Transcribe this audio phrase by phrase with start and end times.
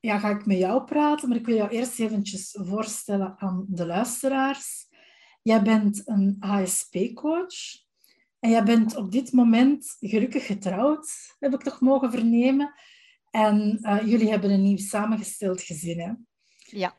[0.00, 3.86] ja, ga ik met jou praten, maar ik wil jou eerst eventjes voorstellen aan de
[3.86, 4.88] luisteraars.
[5.42, 7.54] Jij bent een HSP-coach
[8.38, 12.74] en jij bent op dit moment gelukkig getrouwd, heb ik toch mogen vernemen.
[13.30, 16.12] En uh, jullie hebben een nieuw samengesteld gezin, hè?
[16.78, 16.98] Ja.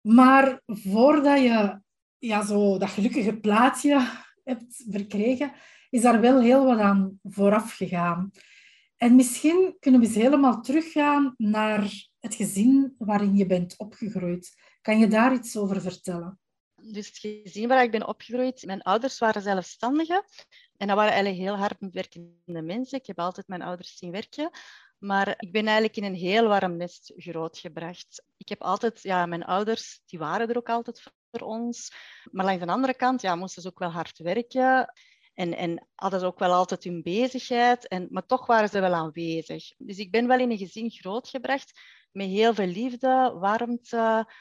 [0.00, 1.80] Maar voordat je
[2.18, 4.08] ja, zo dat gelukkige plaatje
[4.44, 5.52] hebt verkregen,
[5.90, 8.30] is daar wel heel wat aan vooraf gegaan.
[8.96, 14.54] En misschien kunnen we eens helemaal teruggaan naar het gezin waarin je bent opgegroeid.
[14.80, 16.38] Kan je daar iets over vertellen?
[16.92, 20.24] Dus het gezin waar ik ben opgegroeid, mijn ouders waren zelfstandigen.
[20.76, 22.98] En dat waren eigenlijk heel hard werkende mensen.
[22.98, 24.50] Ik heb altijd mijn ouders zien werken.
[24.98, 28.24] Maar ik ben eigenlijk in een heel warm nest grootgebracht.
[28.36, 31.92] Ik heb altijd, ja, mijn ouders, die waren er ook altijd voor ons.
[32.30, 34.92] Maar langs de andere kant, ja, moesten ze ook wel hard werken.
[35.34, 37.88] En, en hadden ze ook wel altijd hun bezigheid.
[37.88, 39.72] En, maar toch waren ze wel aanwezig.
[39.78, 41.80] Dus ik ben wel in een gezin grootgebracht
[42.12, 44.32] met heel veel liefde, warmte.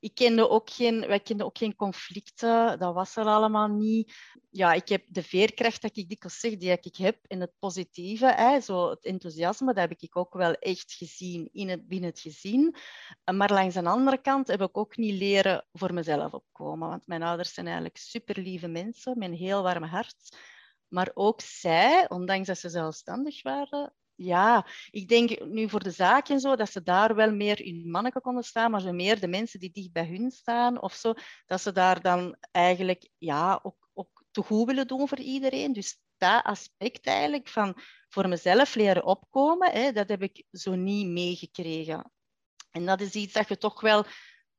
[0.00, 4.12] Ik kende ook geen, wij kenden ook geen conflicten, dat was er allemaal niet.
[4.50, 8.26] Ja, ik heb de veerkracht dat ik dikwijls zeg, die ik heb in het positieve,
[8.26, 12.20] hè, zo het enthousiasme, dat heb ik ook wel echt gezien in het, binnen het
[12.20, 12.74] gezin.
[13.34, 17.22] Maar langs de andere kant heb ik ook niet leren voor mezelf opkomen, want mijn
[17.22, 20.36] ouders zijn eigenlijk super lieve mensen met een heel warm hart.
[20.88, 26.28] Maar ook zij, ondanks dat ze zelfstandig waren, ja, ik denk nu voor de zaak
[26.28, 29.28] en zo, dat ze daar wel meer in manneken konden staan, maar zo meer de
[29.28, 31.14] mensen die dicht bij hun staan of zo,
[31.46, 35.72] dat ze daar dan eigenlijk ja, ook, ook te goed willen doen voor iedereen.
[35.72, 41.06] Dus dat aspect eigenlijk van voor mezelf leren opkomen, hè, dat heb ik zo niet
[41.06, 42.12] meegekregen.
[42.70, 44.04] En dat is iets dat je toch wel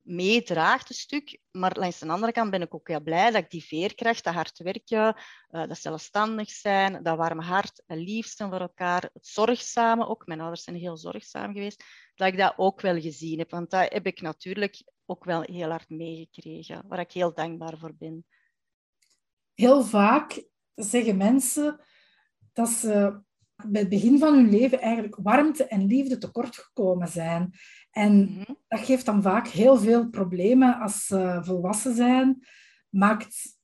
[0.09, 1.39] meedraagt een stuk.
[1.51, 4.33] Maar langs de andere kant ben ik ook heel blij dat ik die veerkracht, dat
[4.33, 5.15] hard werken,
[5.51, 10.25] uh, dat zelfstandig zijn, dat warme hart, het lief zijn voor elkaar, het zorgzame ook.
[10.25, 11.83] Mijn ouders zijn heel zorgzaam geweest.
[12.15, 13.51] Dat ik dat ook wel gezien heb.
[13.51, 16.83] Want dat heb ik natuurlijk ook wel heel hard meegekregen.
[16.87, 18.25] Waar ik heel dankbaar voor ben.
[19.53, 20.43] Heel vaak
[20.75, 21.81] zeggen mensen
[22.53, 23.21] dat ze
[23.67, 27.53] bij het begin van hun leven eigenlijk warmte en liefde tekort gekomen zijn.
[27.91, 28.53] En mhm.
[28.67, 32.47] dat geeft dan vaak heel veel problemen als ze volwassen zijn.
[32.89, 33.57] Maakt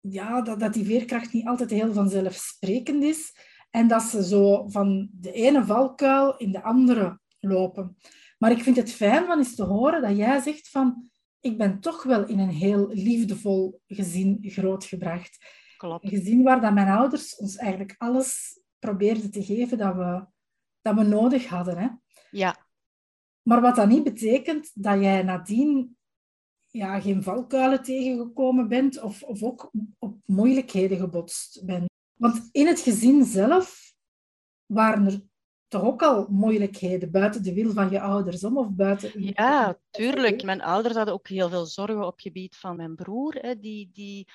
[0.00, 3.34] ja, dat, dat die veerkracht niet altijd heel vanzelfsprekend is.
[3.70, 7.96] En dat ze zo van de ene valkuil in de andere lopen.
[8.38, 11.10] Maar ik vind het fijn van eens te horen dat jij zegt van
[11.40, 15.38] ik ben toch wel in een heel liefdevol gezin grootgebracht.
[15.76, 16.04] Klopt.
[16.04, 20.26] Een gezin waar dat mijn ouders ons eigenlijk alles probeerden te geven dat we,
[20.80, 21.78] dat we nodig hadden.
[21.78, 21.88] Hè?
[22.30, 22.56] Ja.
[23.42, 25.96] Maar wat dat niet betekent dat jij nadien
[26.66, 31.88] ja, geen valkuilen tegengekomen bent of, of ook op moeilijkheden gebotst bent.
[32.14, 33.92] Want in het gezin zelf
[34.66, 35.20] waren er
[35.68, 39.12] toch ook al moeilijkheden buiten de wil van je ouders om of buiten...
[39.22, 40.42] Ja, tuurlijk.
[40.42, 43.90] Mijn ouders hadden ook heel veel zorgen op het gebied van mijn broer, hè, die,
[43.92, 44.28] die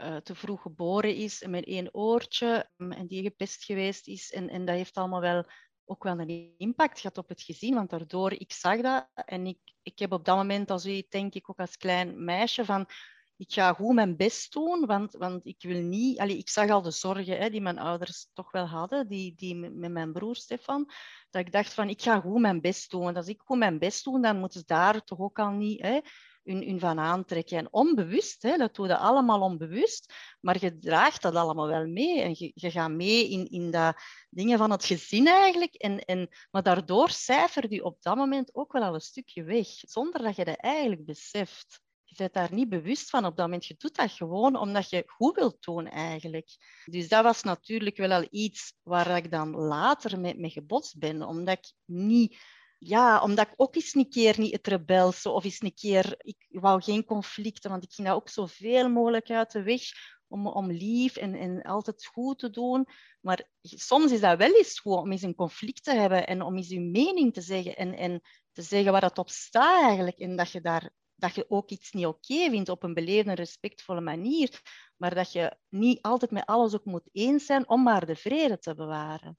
[0.00, 4.32] uh, te vroeg geboren is met één oortje en die gepest geweest is.
[4.32, 5.44] En, en dat heeft allemaal wel
[5.84, 9.58] ook wel een impact gehad op het gezin, want daardoor, ik zag dat en ik,
[9.82, 12.88] ik heb op dat moment als u denk ik ook als klein meisje van
[13.36, 16.18] ik ga goed mijn best doen, want, want ik wil niet...
[16.18, 19.54] Allee, ik zag al de zorgen hè, die mijn ouders toch wel hadden, die, die
[19.54, 20.90] met mijn broer Stefan,
[21.30, 23.02] dat ik dacht van ik ga goed mijn best doen.
[23.02, 25.82] Want als ik goed mijn best doe, dan moeten ze daar toch ook al niet...
[25.82, 26.00] Hè,
[26.46, 27.58] hun, van aantrekken.
[27.58, 32.20] En onbewust, hè, dat doe je allemaal onbewust, maar je draagt dat allemaal wel mee.
[32.20, 33.96] En je, je gaat mee in, in dat
[34.30, 35.74] dingen van het gezin eigenlijk.
[35.74, 39.66] En, en, maar daardoor cijfer je op dat moment ook wel al een stukje weg,
[39.68, 41.84] zonder dat je dat eigenlijk beseft.
[42.04, 43.66] Je bent daar niet bewust van op dat moment.
[43.66, 46.48] Je doet dat gewoon omdat je goed wilt doen eigenlijk.
[46.84, 51.22] Dus dat was natuurlijk wel al iets waar ik dan later mee, mee gebotst ben.
[51.22, 52.38] Omdat ik niet
[52.78, 56.46] ja, omdat ik ook eens een keer niet het rebelse of eens een keer, ik
[56.48, 59.82] wou geen conflicten, want ik ging daar ook zoveel mogelijk uit de weg
[60.28, 62.86] om, om lief en, en altijd goed te doen.
[63.20, 66.56] Maar soms is dat wel eens goed om eens een conflict te hebben en om
[66.56, 68.20] eens je mening te zeggen en, en
[68.52, 70.18] te zeggen waar dat op staat eigenlijk.
[70.18, 74.00] En dat je, daar, dat je ook iets niet oké vindt op een beleefde, respectvolle
[74.00, 74.60] manier.
[74.96, 78.58] Maar dat je niet altijd met alles ook moet eens zijn om maar de vrede
[78.58, 79.38] te bewaren.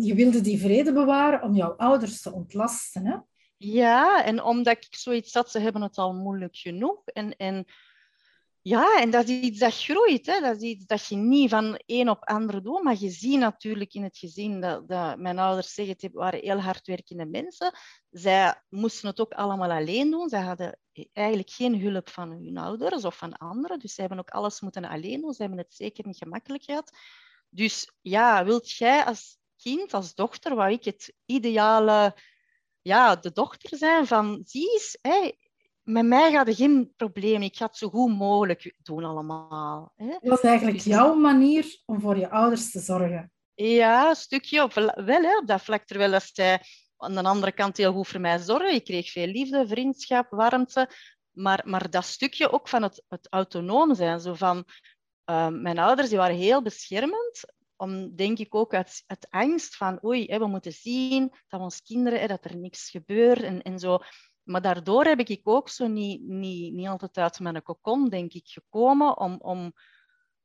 [0.00, 3.16] Je wilde die vrede bewaren om jouw ouders te ontlasten, hè?
[3.56, 7.02] Ja, en omdat ik zoiets had, ze hebben het al moeilijk genoeg.
[7.04, 7.66] En, en
[8.62, 10.26] ja, en dat is iets dat groeit.
[10.26, 10.40] Hè.
[10.40, 12.82] Dat is iets dat je niet van een op ander doet.
[12.82, 16.60] Maar je ziet natuurlijk in het gezin dat, dat mijn ouders zeggen, het waren heel
[16.60, 17.72] hardwerkende mensen.
[18.10, 20.28] Zij moesten het ook allemaal alleen doen.
[20.28, 20.78] Zij hadden
[21.12, 23.78] eigenlijk geen hulp van hun ouders of van anderen.
[23.78, 25.32] Dus ze hebben ook alles moeten alleen doen.
[25.32, 26.98] Ze hebben het zeker niet gemakkelijk gehad.
[27.48, 32.14] Dus ja, wilt jij als kind, als dochter, waar ik het ideale,
[32.82, 35.30] ja, de dochter zijn van, zie eens, hè,
[35.86, 37.42] met mij gaat er geen probleem.
[37.42, 39.92] Ik ga het zo goed mogelijk doen allemaal.
[39.96, 40.06] Hè.
[40.06, 43.32] Dat was eigenlijk dus- jouw manier om voor je ouders te zorgen.
[43.54, 45.84] Ja, een stukje op, wel hè, op dat vlak.
[45.84, 46.60] Terwijl dat zij
[46.96, 48.74] aan de andere kant heel goed voor mij zorgen.
[48.74, 50.90] Ik kreeg veel liefde, vriendschap, warmte.
[51.30, 54.20] Maar, maar dat stukje ook van het, het autonoom zijn.
[54.20, 54.64] Zo van,
[55.30, 57.54] uh, mijn ouders die waren heel beschermend.
[57.76, 61.82] Om, denk ik ook uit, uit angst van oei, hè, we moeten zien dat onze
[61.82, 63.42] kinderen, hè, dat er niks gebeurt.
[63.42, 63.98] En, en zo
[64.46, 68.48] maar daardoor heb ik ook zo niet, niet, niet altijd uit mijn kokon, denk ik,
[68.48, 69.72] gekomen, om, om,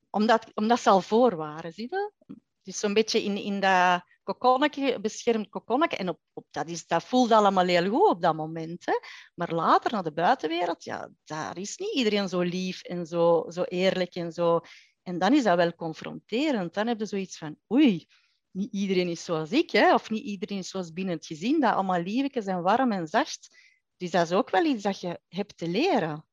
[0.10, 2.12] omdat, omdat ze al voor waren, zie je?
[2.62, 5.98] Dus zo'n beetje in, in dat kokonnetje, beschermd kokonnetje.
[5.98, 8.86] En op, op, dat, is, dat voelt allemaal heel goed op dat moment.
[8.86, 9.00] Hè?
[9.36, 13.64] Maar later, naar de buitenwereld, ja, daar is niet iedereen zo lief en zo, zo
[13.64, 14.60] eerlijk en zo.
[15.04, 16.74] En dan is dat wel confronterend.
[16.74, 18.08] Dan heb je zoiets van, oei,
[18.52, 19.94] niet iedereen is zoals ik, hè?
[19.94, 23.58] of niet iedereen is zoals binnen het gezin, dat allemaal liefjes en warm en zacht.
[23.98, 26.26] Dus dat is ook wel iets dat je hebt te leren.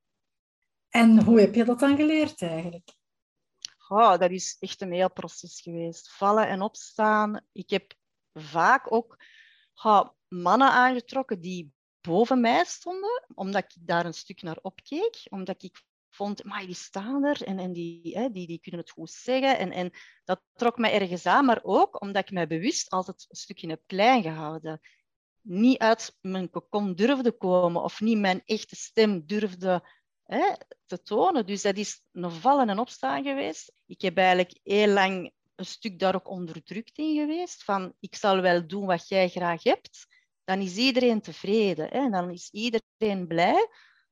[0.89, 2.97] En hoe heb je dat dan geleerd eigenlijk?
[3.89, 6.11] Oh, dat is echt een heel proces geweest.
[6.11, 7.41] Vallen en opstaan.
[7.53, 7.95] Ik heb
[8.33, 9.25] vaak ook
[9.83, 15.27] oh, mannen aangetrokken die boven mij stonden, omdat ik daar een stuk naar opkeek.
[15.29, 18.91] Omdat ik vond, maar die staan er en, en die, hè, die, die kunnen het
[18.91, 19.59] goed zeggen.
[19.59, 19.91] En, en
[20.25, 23.83] dat trok mij ergens aan, maar ook omdat ik mij bewust altijd een stukje heb
[23.87, 24.81] klein gehouden
[25.49, 29.89] niet uit mijn kokon durfde komen of niet mijn echte stem durfde
[30.25, 30.53] hè,
[30.87, 31.47] te tonen.
[31.47, 33.73] Dus dat is een vallen en opstaan geweest.
[33.87, 37.65] Ik heb eigenlijk heel lang een stuk daar ook onderdrukt in geweest.
[37.65, 40.07] Van ik zal wel doen wat jij graag hebt.
[40.45, 41.89] Dan is iedereen tevreden.
[41.89, 42.11] Hè?
[42.11, 43.69] Dan is iedereen blij.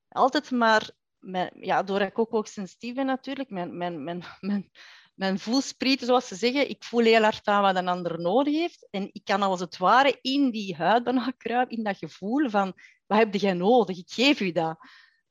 [0.09, 0.91] Altijd maar,
[1.27, 4.71] met, ja, doordat ik ook, sensitief ben natuurlijk, mijn, mijn, mijn, mijn,
[5.15, 6.69] mijn voelsprieten, zoals ze zeggen.
[6.69, 8.89] Ik voel heel hard aan wat een ander nodig heeft.
[8.91, 12.73] En ik kan als het ware in die huid bijna kruipen, in dat gevoel van,
[13.07, 13.99] wat heb jij nodig?
[13.99, 14.79] Ik geef u dat.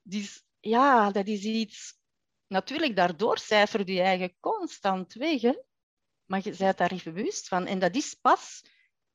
[0.01, 2.03] Dus ja, dat is iets...
[2.47, 5.41] Natuurlijk, daardoor cijfer je eigen constant weg.
[6.25, 7.65] Maar je bent daar even bewust van.
[7.65, 8.61] En dat is pas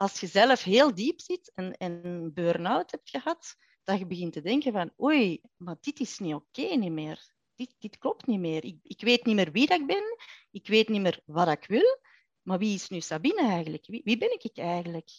[0.01, 3.57] als je zelf heel diep zit en, en burn-out hebt gehad,
[3.91, 7.75] dat je begint te denken van, oei, maar dit is niet oké niet meer dit,
[7.79, 8.65] dit klopt niet meer.
[8.65, 10.17] Ik, ik weet niet meer wie dat ik ben.
[10.51, 11.99] Ik weet niet meer wat ik wil.
[12.43, 13.87] Maar wie is nu Sabine eigenlijk?
[13.87, 15.11] Wie, wie ben ik eigenlijk?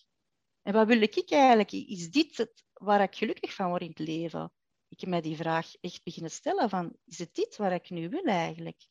[0.62, 1.72] En wat wil ik eigenlijk?
[1.72, 4.52] Is dit het waar ik gelukkig van word in het leven?
[4.88, 8.10] Ik heb mij die vraag echt beginnen stellen van, is het dit waar ik nu
[8.10, 8.88] wil eigenlijk?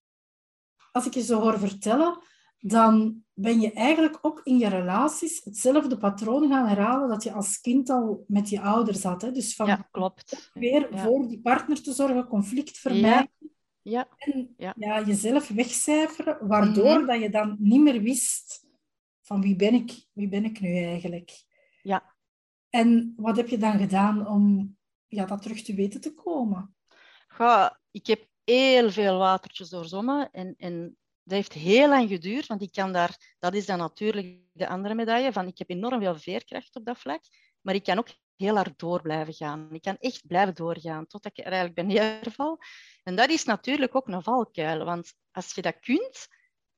[0.92, 2.22] Als ik je zo hoor vertellen,
[2.60, 7.60] dan ben je eigenlijk ook in je relaties hetzelfde patroon gaan herhalen dat je als
[7.60, 9.22] kind al met je ouders had.
[9.22, 9.32] Hè?
[9.32, 10.50] Dus van ja, klopt.
[10.54, 13.30] weer voor die partner te zorgen, conflict vermijden.
[13.82, 14.08] Ja.
[14.16, 15.02] En ja.
[15.06, 17.06] jezelf wegcijferen, waardoor mhm.
[17.06, 18.68] dat je dan niet meer wist
[19.20, 21.44] van wie ben ik, wie ben ik nu eigenlijk.
[21.82, 22.14] Ja.
[22.68, 24.76] En wat heb je dan gedaan om
[25.06, 26.74] ja, dat terug te weten te komen?
[27.38, 30.98] Ja, ik heb heel veel watertjes doorzommen en, en
[31.30, 34.94] dat heeft heel lang geduurd, want ik kan daar, dat is dan natuurlijk de andere
[34.94, 37.20] medaille, van ik heb enorm veel veerkracht op dat vlak,
[37.60, 39.68] maar ik kan ook heel hard door blijven gaan.
[39.72, 42.58] Ik kan echt blijven doorgaan totdat ik er eigenlijk ben neerval.
[43.02, 46.26] En dat is natuurlijk ook een valkuil, want als je dat kunt,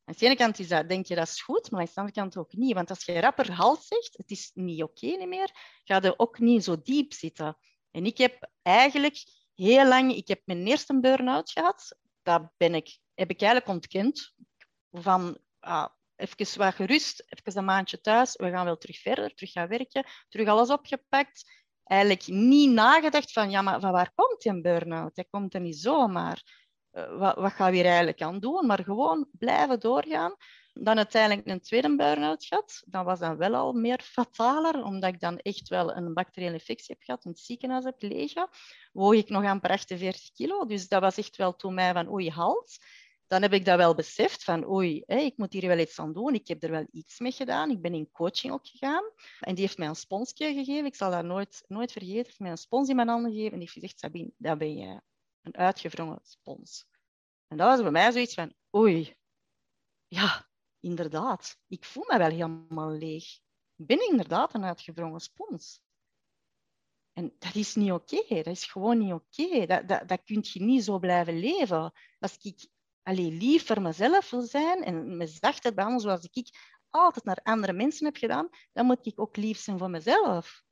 [0.04, 2.20] aan de ene kant is dat, denk je dat is goed, maar aan de andere
[2.20, 2.74] kant ook niet.
[2.74, 5.50] Want als je rapper halt zegt, het is niet oké okay meer,
[5.84, 7.56] ga je ook niet zo diep zitten.
[7.90, 11.96] En ik heb eigenlijk heel lang, ik heb mijn eerste burn-out gehad.
[12.22, 14.34] Dat ben ik heb ik eigenlijk ontkend.
[14.90, 15.86] Van ah,
[16.16, 20.04] even wat gerust, even een maandje thuis, we gaan wel terug verder, terug gaan werken,
[20.28, 21.60] terug alles opgepakt.
[21.84, 25.14] Eigenlijk niet nagedacht van, ja, maar van waar komt die burn-out?
[25.14, 26.42] Dat komt er niet zomaar.
[26.92, 28.66] Uh, wat, wat gaan we hier eigenlijk aan doen?
[28.66, 30.34] Maar gewoon blijven doorgaan.
[30.74, 32.82] Dan uiteindelijk een tweede burn-out gehad.
[32.86, 36.94] Dat was dan wel al meer fataler, omdat ik dan echt wel een bacteriële infectie
[36.94, 38.48] heb gehad, het ziekenhuis heb gelegen.
[38.92, 42.30] Woog ik nog amper 48 kilo, dus dat was echt wel toen mij van oei,
[42.30, 42.78] halt.
[43.26, 46.34] Dan heb ik dat wel beseft van oei, ik moet hier wel iets aan doen.
[46.34, 47.70] Ik heb er wel iets mee gedaan.
[47.70, 49.04] Ik ben in coaching ook gegaan.
[49.40, 50.84] En die heeft mij een sponsje gegeven.
[50.84, 52.24] Ik zal dat nooit, nooit vergeten.
[52.24, 53.52] Heeft mij een spons in mijn handen gegeven.
[53.52, 55.00] En die heeft gezegd, Sabine, dat ben jij.
[55.42, 56.84] Een uitgevrongen spons.
[57.48, 59.16] En dat was bij mij zoiets van, oei,
[60.06, 60.48] ja,
[60.82, 63.24] inderdaad, ik voel me wel helemaal leeg.
[63.76, 65.82] Ik ben inderdaad een uitgevrongen spons.
[67.12, 68.24] En dat is niet oké.
[68.26, 69.66] Dat is gewoon niet oké.
[69.66, 71.92] Dat, dat, dat kun je niet zo blijven leven.
[72.18, 72.68] Als ik
[73.02, 76.50] alleen lief voor mezelf wil zijn en me zachtheid behandelen zoals ik
[76.90, 80.62] altijd naar andere mensen heb gedaan, dan moet ik ook lief zijn voor mezelf.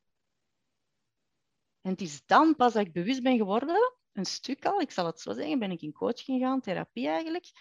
[1.81, 5.05] En het is dan pas dat ik bewust ben geworden, een stuk al, ik zal
[5.05, 7.51] het zo zeggen, ben ik in coaching gegaan, therapie eigenlijk.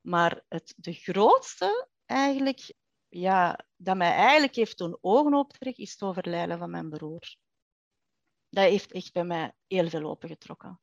[0.00, 2.74] Maar het, de grootste eigenlijk,
[3.08, 7.36] ja, dat mij eigenlijk heeft doen ogen optrekken, is het overlijden van mijn broer.
[8.48, 10.80] Dat heeft echt bij mij heel veel opengetrokken.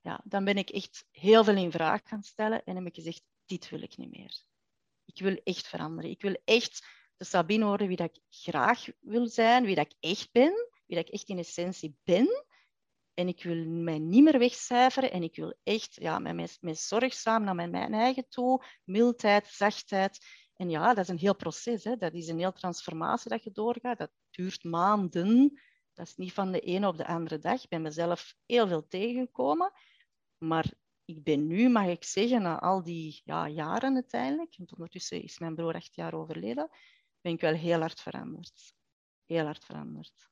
[0.00, 3.22] Ja, dan ben ik echt heel veel in vraag gaan stellen en heb ik gezegd,
[3.44, 4.44] dit wil ik niet meer.
[5.04, 6.10] Ik wil echt veranderen.
[6.10, 6.86] Ik wil echt
[7.16, 10.52] de Sabine worden wie dat ik graag wil zijn, wie dat ik echt ben,
[10.86, 12.44] wie dat ik echt in essentie ben.
[13.14, 17.44] En ik wil mij niet meer wegcijferen en ik wil echt ja, met, met zorgzaam
[17.44, 20.18] naar mijn, mijn eigen toe, mildheid, zachtheid.
[20.54, 21.84] En ja, dat is een heel proces.
[21.84, 21.96] Hè.
[21.96, 23.98] Dat is een heel transformatie dat je doorgaat.
[23.98, 25.60] Dat duurt maanden.
[25.92, 27.62] Dat is niet van de ene op de andere dag.
[27.62, 29.72] Ik ben mezelf heel veel tegengekomen.
[30.38, 30.72] Maar
[31.04, 35.38] ik ben nu, mag ik zeggen, na al die ja, jaren uiteindelijk, want ondertussen is
[35.38, 36.68] mijn broer acht jaar overleden,
[37.20, 38.74] ben ik wel heel hard veranderd.
[39.26, 40.30] Heel hard veranderd.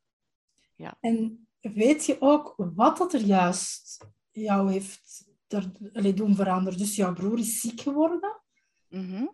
[0.74, 0.96] Ja.
[1.00, 6.78] En weet je ook wat dat er juist jou heeft er, doen veranderen?
[6.78, 8.42] Dus jouw broer is ziek geworden.
[8.88, 9.26] Mhm.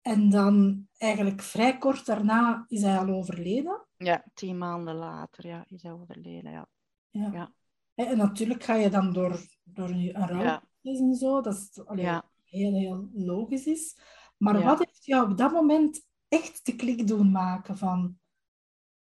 [0.00, 3.86] En dan eigenlijk vrij kort daarna is hij al overleden.
[3.96, 6.52] Ja, tien maanden later ja, is hij overleden.
[6.52, 6.68] Ja.
[7.10, 7.30] Ja.
[7.32, 7.52] Ja.
[7.94, 10.62] En natuurlijk ga je dan door, door een rouw Ja.
[10.82, 12.30] en zo, dat is allee, Ja.
[12.44, 13.96] heel, heel logisch is.
[14.36, 14.64] Maar Ja.
[14.64, 18.18] wat heeft jou op dat moment echt de klik doen maken van...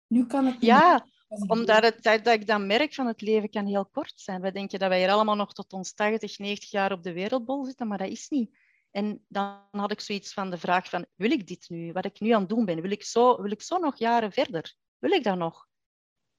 [0.07, 3.21] Nu kan het niet ja, ik Omdat het, dat, dat ik dan merk van het
[3.21, 4.41] leven kan heel kort zijn.
[4.41, 7.65] Wij denken dat wij hier allemaal nog tot ons 80, 90 jaar op de wereldbol
[7.65, 8.57] zitten, maar dat is niet.
[8.91, 11.91] En dan had ik zoiets van de vraag van, wil ik dit nu?
[11.91, 14.31] Wat ik nu aan het doen ben, wil ik zo, wil ik zo nog jaren
[14.31, 14.75] verder?
[14.97, 15.67] Wil ik dat nog?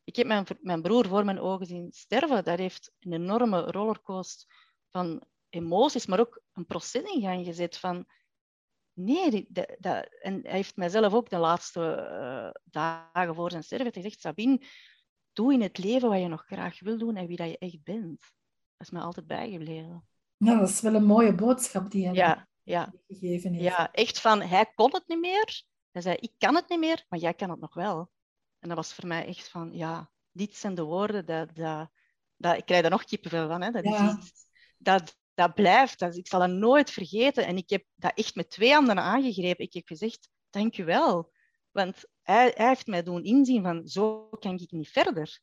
[0.05, 2.45] Ik heb mijn, mijn broer voor mijn ogen zien sterven.
[2.45, 4.49] Dat heeft een enorme rollercoaster
[4.91, 8.07] van emoties, maar ook een proces in gang gezet van...
[8.97, 13.63] Nee, die- dat, dat- en hij heeft mijzelf ook de laatste eh, dagen voor zijn
[13.63, 14.61] sterven gezegd, Sabine,
[15.33, 17.83] doe in het leven wat je nog graag wil doen en wie dat je echt
[17.83, 18.21] bent.
[18.77, 20.09] Dat is me altijd bijgebleven.
[20.37, 23.65] Ja, dat is wel een mooie boodschap die hij Ja, ja, gegeven heeft.
[23.77, 25.63] ja, echt van, hij kon het niet meer.
[25.91, 28.11] Hij zei, ik kan het niet meer, maar jij kan het nog wel.
[28.59, 31.91] En dat was voor mij echt van, ja, dit zijn de woorden, dat, dat,
[32.37, 33.63] dat, ik krijg er nog kippenvel van.
[33.63, 33.71] Hè.
[33.71, 34.09] Dat, Ja.
[34.09, 34.33] is iets,
[34.79, 37.47] dat, dat blijft, dat, ik zal dat nooit vergeten.
[37.47, 39.65] En ik heb dat echt met twee handen aangegrepen.
[39.65, 41.33] Ik heb gezegd, dank u wel.
[41.71, 45.41] Want hij, hij heeft mij doen inzien van, zo kan ik niet verder.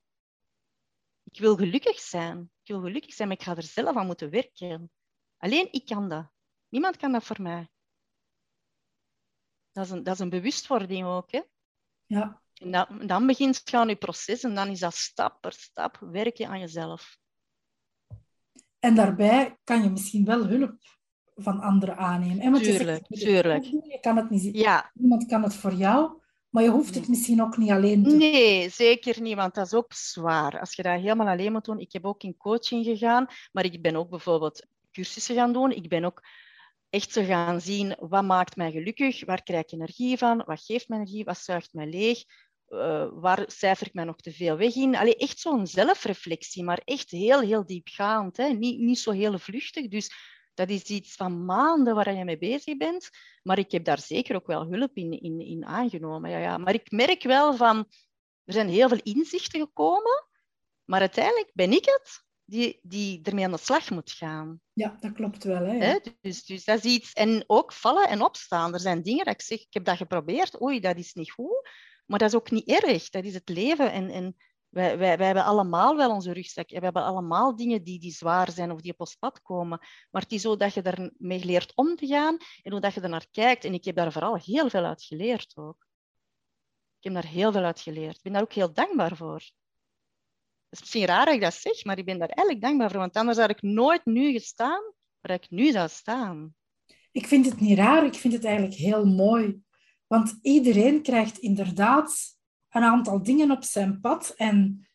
[1.23, 2.51] Ik wil gelukkig zijn.
[2.63, 4.91] Ik wil gelukkig zijn, maar ik ga er zelf aan moeten werken.
[5.37, 6.31] Alleen ik kan dat.
[6.69, 7.69] Niemand kan dat voor mij.
[9.71, 11.31] Dat is een, dat is een bewustwording ook.
[11.31, 11.41] Hè?
[12.05, 12.41] Ja.
[12.53, 15.97] En dan, dan begint je aan je proces en dan is dat stap per stap
[15.99, 17.17] werken aan jezelf.
[18.83, 20.75] En daarbij kan je misschien wel hulp
[21.35, 22.39] van anderen aannemen.
[22.39, 22.51] hè?
[22.51, 23.63] Want Tuurlijk, je tuurlijk.
[23.63, 24.53] Je kan het niet zien.
[24.53, 26.11] Ja, Niemand kan het voor jou,
[26.49, 28.17] maar je hoeft het misschien ook niet alleen te doen.
[28.17, 30.59] nee, zeker niet, want dat is ook zwaar.
[30.59, 31.79] Als je dat helemaal alleen moet doen.
[31.79, 35.71] Ik heb ook in coaching gegaan, maar ik ben ook bijvoorbeeld cursussen gaan doen.
[35.71, 36.21] Ik ben ook
[36.89, 40.87] echt te gaan zien wat maakt mij gelukkig, waar krijg ik energie van, wat geeft
[40.87, 42.23] mij energie, wat zuigt mij leeg,
[42.73, 44.95] eh, waar cijfer ik mij nog te veel weg in.
[44.95, 48.37] Allee, echt zo'n zelfreflectie, maar echt heel, heel diepgaand.
[48.37, 48.47] Hè?
[48.47, 49.87] Niet, niet zo heel vluchtig.
[49.87, 50.11] Dus
[50.53, 53.09] dat is iets van maanden waar je mee bezig bent.
[53.43, 56.29] Maar ik heb daar zeker ook wel hulp in, in, in aangenomen.
[56.29, 56.57] Ja, ja.
[56.57, 57.77] Maar ik merk wel van,
[58.43, 60.27] er zijn heel veel inzichten gekomen,
[60.85, 64.61] maar uiteindelijk ben ik het die, die ermee aan de slag moet gaan.
[64.73, 65.65] Ja, dat klopt wel.
[65.65, 65.99] Hè?
[66.21, 67.13] Dus, dus dat is iets.
[67.13, 68.73] En ook vallen en opstaan.
[68.73, 71.69] Er zijn dingen dat ik zeg, ik heb dat geprobeerd, oei, dat is niet goed.
[72.05, 73.09] Maar dat is ook niet erg.
[73.09, 73.91] Dat is het leven.
[73.91, 74.35] En,
[74.69, 76.69] wij, wij, wij hebben allemaal wel onze rugzak.
[76.69, 79.79] We hebben allemaal dingen die, die zwaar zijn of die op ons pad komen.
[80.11, 83.01] Maar het is zo dat je ermee leert om te gaan en hoe dat je
[83.01, 83.65] er naar kijkt.
[83.65, 85.87] En ik heb daar vooral heel veel uit geleerd ook.
[86.99, 88.15] Ik heb daar heel veel uit geleerd.
[88.15, 89.41] Ik ben daar ook heel dankbaar voor.
[90.69, 92.99] Het is misschien raar dat ik dat zeg, maar ik ben daar eigenlijk dankbaar voor.
[92.99, 96.55] Want anders had ik nooit nu gestaan waar ik nu zou staan.
[97.11, 99.61] Ik vind het niet raar, ik vind het eigenlijk heel mooi.
[100.13, 102.37] Want iedereen krijgt inderdaad
[102.69, 104.87] een aantal dingen op zijn pad en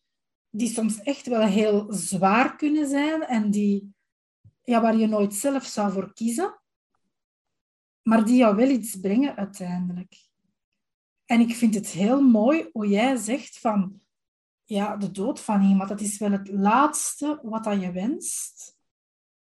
[0.51, 3.95] die soms echt wel heel zwaar kunnen zijn en die,
[4.63, 6.61] ja, waar je nooit zelf zou voor kiezen,
[8.03, 10.29] maar die jou wel iets brengen uiteindelijk.
[11.25, 14.01] En ik vind het heel mooi hoe jij zegt van,
[14.65, 18.77] ja, de dood van iemand, dat is wel het laatste wat dat je wenst,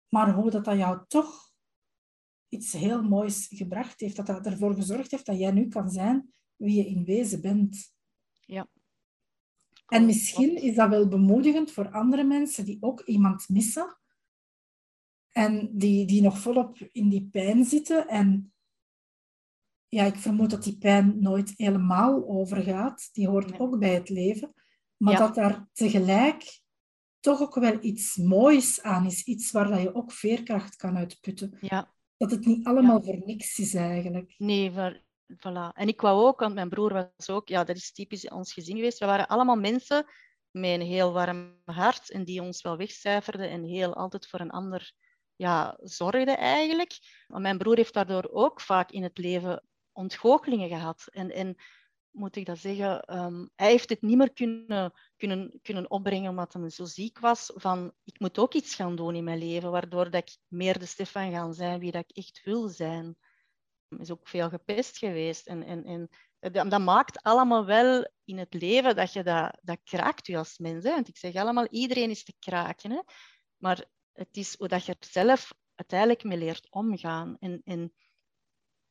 [0.08, 1.51] maar hoe dat, dat jou toch
[2.52, 6.32] iets heel moois gebracht heeft, dat dat ervoor gezorgd heeft dat jij nu kan zijn
[6.56, 7.92] wie je in wezen bent.
[8.40, 8.68] Ja.
[9.86, 14.00] En misschien is dat wel bemoedigend voor andere mensen die ook iemand missen
[15.30, 18.08] en die, die nog volop in die pijn zitten.
[18.08, 18.52] En
[19.88, 23.08] ja, ik vermoed dat die pijn nooit helemaal overgaat.
[23.12, 24.54] Die hoort ook bij het leven.
[24.96, 26.62] Maar dat daar tegelijk
[27.20, 29.24] toch ook wel iets moois aan is.
[29.24, 31.58] Iets waar dat je ook veerkracht kan uitputten.
[31.60, 31.94] Ja.
[32.22, 34.34] Dat het niet allemaal voor niks is eigenlijk.
[34.38, 34.70] Nee,
[35.36, 35.72] voilà.
[35.74, 38.76] En ik wou ook, want mijn broer was ook, ja, dat is typisch ons gezin
[38.76, 38.98] geweest.
[38.98, 40.06] We waren allemaal mensen
[40.50, 44.50] met een heel warm hart en die ons wel wegcijferden en heel altijd voor een
[44.50, 44.92] ander
[45.36, 46.98] ja, zorgden eigenlijk.
[47.26, 51.04] Maar mijn broer heeft daardoor ook vaak in het leven ontgoochelingen gehad.
[51.10, 51.56] En, en
[52.12, 56.52] moet ik dat zeggen, ehm, hij heeft het niet meer kunnen, kunnen, kunnen opbrengen omdat
[56.52, 57.50] hij zo ziek was.
[57.54, 60.86] Van, ik moet ook iets gaan doen in mijn leven, waardoor dat ik meer de
[60.86, 63.16] Stefan ga zijn wie dat ik echt wil zijn.
[63.88, 65.46] Er is ook veel gepest geweest.
[65.46, 66.08] En, en, en
[66.52, 70.84] dat, maakt allemaal wel in het leven dat je dat, dat kraakt je als mens.
[70.84, 70.90] Hè?
[70.90, 72.90] Want ik zeg allemaal, iedereen is te kraken.
[72.90, 73.00] Hè?
[73.56, 77.36] Maar het is hoe dat je er zelf uiteindelijk mee leert omgaan.
[77.38, 77.92] En, en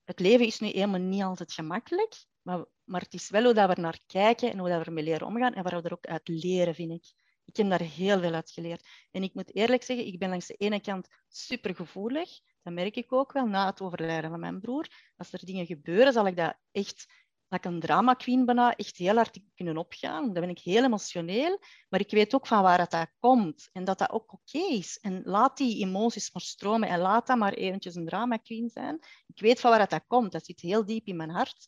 [0.03, 3.75] het leven is nu helemaal niet altijd gemakkelijk, maar, maar het is wel hoe dat
[3.75, 6.05] we naar kijken en hoe dat we ermee leren omgaan en waar we er ook
[6.05, 7.13] uit leren, vind ik.
[7.45, 8.87] Ik heb daar heel veel uit geleerd.
[9.11, 12.29] En ik moet eerlijk zeggen, ik ben langs de ene kant supergevoelig.
[12.63, 14.87] Dat merk ik ook wel na het overlijden van mijn broer.
[15.17, 17.05] Als er dingen gebeuren, zal ik dat echt
[17.47, 20.23] dat ik een drama queen ben, echt heel hard kunnen opgaan.
[20.23, 23.97] Dan ben ik heel emotioneel, maar ik weet ook van waar dat komt en dat
[23.97, 24.97] dat ook oké is.
[25.01, 28.99] En laat die emoties maar stromen en laat dat maar eventjes een drama queen zijn.
[29.27, 31.65] Ik weet van waar dat komt, dat zit heel diep in mijn hart.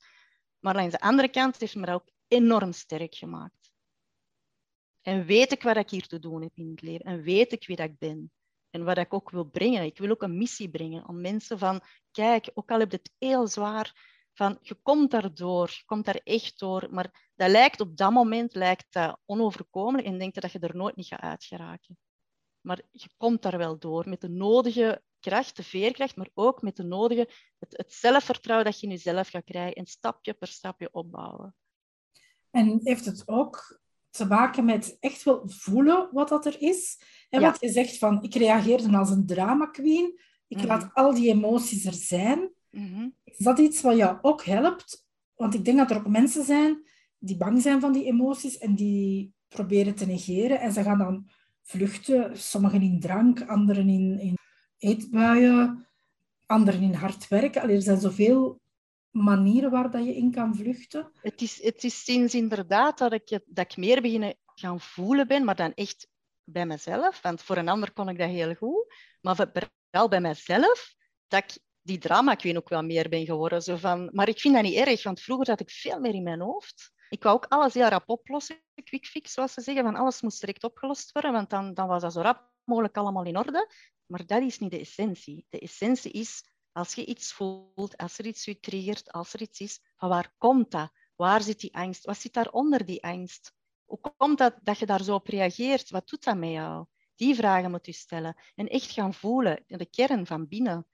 [0.63, 3.71] Maar langs de andere kant heeft me dat ook enorm sterk gemaakt.
[5.01, 7.67] En weet ik wat ik hier te doen heb in het leven en weet ik
[7.67, 8.31] wie dat ik ben.
[8.69, 9.83] En wat ik ook wil brengen.
[9.83, 13.11] Ik wil ook een missie brengen aan mensen van, kijk, ook al heb je het
[13.17, 17.97] heel zwaar, van je komt daardoor, je komt daar echt door, maar dat lijkt op
[17.97, 21.97] dat moment lijkt onoverkomelijk en denk je dat je er nooit niet gaat uitgeraken.
[22.61, 26.75] Maar je komt daar wel door met de nodige kracht, de veerkracht, maar ook met
[26.75, 30.89] de nodige, het, het zelfvertrouwen dat je in jezelf gaat krijgen en stapje per stapje
[30.91, 31.55] opbouwen.
[32.51, 37.01] En heeft het ook te maken met echt wel voelen wat dat er is?
[37.29, 40.67] En wat je zegt van, ik reageerde als een drama queen, ik mhm.
[40.67, 42.51] laat al die emoties er zijn.
[42.69, 43.09] Mhm.
[43.23, 45.05] Is dat iets wat jou ook helpt?
[45.35, 46.83] Want ik denk dat er ook mensen zijn
[47.17, 50.59] die bang zijn van die emoties en die proberen te negeren.
[50.59, 51.29] En ze gaan dan
[51.61, 54.37] vluchten, sommigen in drank, anderen in, in
[54.83, 55.87] eetbuien,
[56.45, 57.61] anderen in hard werken.
[57.61, 58.61] Allee, er zijn zoveel
[59.09, 61.11] manieren waar dat je in kan vluchten.
[61.21, 65.43] Het is, het is sinds inderdaad dat ik, dat ik meer beginnen gaan voelen ben,
[65.43, 66.07] maar dan echt
[66.43, 67.21] bij mezelf.
[67.21, 68.93] Want voor een ander kon ik dat heel goed.
[69.21, 70.95] Maar vooral bij mezelf,
[71.27, 73.61] dat ik die drama queen ook wel meer ben geworden.
[73.61, 76.23] Zo van, maar ik vind dat niet erg, want vroeger had ik veel meer in
[76.23, 76.91] mijn hoofd.
[77.09, 79.83] Ik wou ook alles heel rap oplossen, quick fix, zoals ze zeggen.
[79.83, 83.25] Van alles moest direct opgelost worden, want dan, dan was dat zo rap mogelijk allemaal
[83.25, 83.69] in orde.
[84.05, 85.45] Maar dat is niet de essentie.
[85.49, 89.59] De essentie is, als je iets voelt, als er iets je triggert, als er iets
[89.59, 90.91] is, van waar komt dat?
[91.15, 92.05] Waar zit die angst?
[92.05, 93.53] Wat zit daaronder die angst?
[93.85, 95.89] Hoe komt dat dat je daar zo op reageert?
[95.89, 96.85] Wat doet dat met jou?
[97.15, 98.35] Die vragen moet je stellen.
[98.55, 100.87] En echt gaan voelen, in de kern van binnen.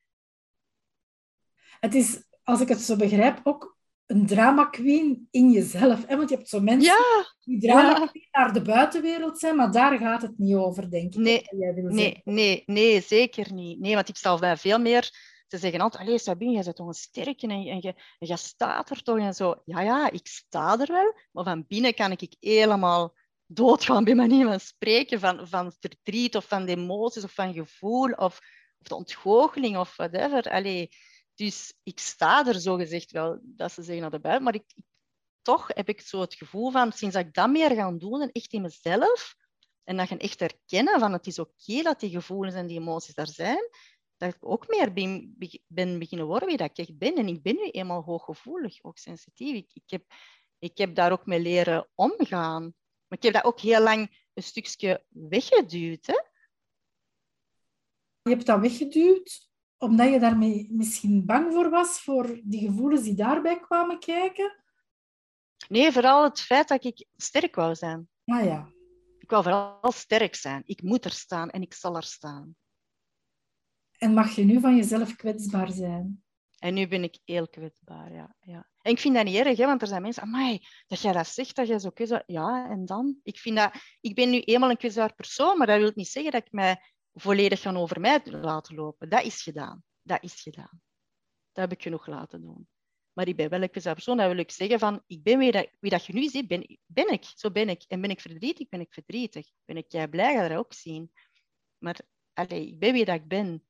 [1.80, 3.79] Het is, als ik het zo begrijp, ook
[4.10, 6.06] een drama queen in jezelf.
[6.08, 6.18] Hè?
[6.18, 6.96] Want je hebt zo mensen
[7.44, 11.20] die drama queen naar de buitenwereld zijn, maar daar gaat het niet over, denk ik.
[11.20, 11.44] Nee,
[11.84, 13.80] nee, nee, nee, zeker niet.
[13.80, 15.28] Nee, want ik zal bij veel meer...
[15.48, 18.38] Ze zeggen altijd, allee Sabine, jij bent toch een sterke en, en, je, en je
[18.38, 19.62] staat er toch en zo.
[19.66, 24.46] Ja, ja, ik sta er wel, maar van binnen kan ik helemaal doodgaan bij manier
[24.46, 28.40] van spreken, van, van verdriet of van emoties of van gevoel of,
[28.80, 30.52] of de ontgoocheling of whatever.
[30.52, 30.90] Allee,
[31.40, 34.76] dus ik sta er zo gezegd wel, dat ze zeggen naar de buiten, maar ik,
[35.42, 38.32] toch heb ik zo het gevoel van, sinds dat ik dat meer ga doen en
[38.32, 39.36] echt in mezelf,
[39.84, 43.14] en dat je echt herkennen van het is oké dat die gevoelens en die emoties
[43.14, 43.70] daar zijn,
[44.18, 45.36] dat ik ook meer ben,
[45.68, 47.16] ben beginnen worden wie dat ik echt ben.
[47.16, 49.56] En ik ben nu eenmaal hooggevoelig, ook sensitief.
[49.56, 50.04] Ik, ik, heb,
[50.60, 52.62] ik heb daar ook mee leren omgaan.
[53.08, 56.06] Maar ik heb dat ook heel lang een stukje weggeduwd.
[56.06, 56.22] Hè?
[58.22, 59.49] Je hebt dat weggeduwd
[59.80, 64.64] omdat je daarmee misschien bang voor was, voor die gevoelens die daarbij kwamen kijken?
[65.68, 68.10] Nee, vooral het feit dat ik sterk wou zijn.
[68.26, 68.72] Ah ja.
[69.18, 70.62] Ik wou vooral sterk zijn.
[70.66, 72.56] Ik moet er staan en ik zal er staan.
[73.98, 76.24] En mag je nu van jezelf kwetsbaar zijn?
[76.60, 78.36] En nu ben ik heel kwetsbaar, ja.
[78.40, 78.70] ja.
[78.82, 81.28] En ik vind dat niet erg, hè, want er zijn mensen, amai, dat jij dat
[81.28, 82.24] zegt, dat jij zo kwetsbaar...
[82.26, 83.20] Ja, en dan?
[83.24, 86.32] Ik, vind dat, ik ben nu eenmaal een kwetsbaar persoon, maar dat wil niet zeggen
[86.32, 86.82] dat ik mij
[87.20, 89.10] volledig gaan over mij laten lopen.
[89.10, 89.84] Dat is gedaan.
[90.02, 90.82] Dat is gedaan.
[91.52, 92.68] Dat heb ik genoeg laten doen.
[93.14, 94.18] Maar ik ben wel een persoon.
[94.18, 96.80] Dat wil ik zeggen van, ik ben wie dat, wie dat je nu ziet, ben,
[96.86, 97.24] ben ik.
[97.36, 97.84] Zo ben ik.
[97.88, 99.48] En ben ik verdrietig, ben ik verdrietig.
[99.66, 101.12] Ben ik jij blij, ga dat ook zien.
[101.78, 102.00] Maar
[102.48, 103.64] ik ben wie dat ik ben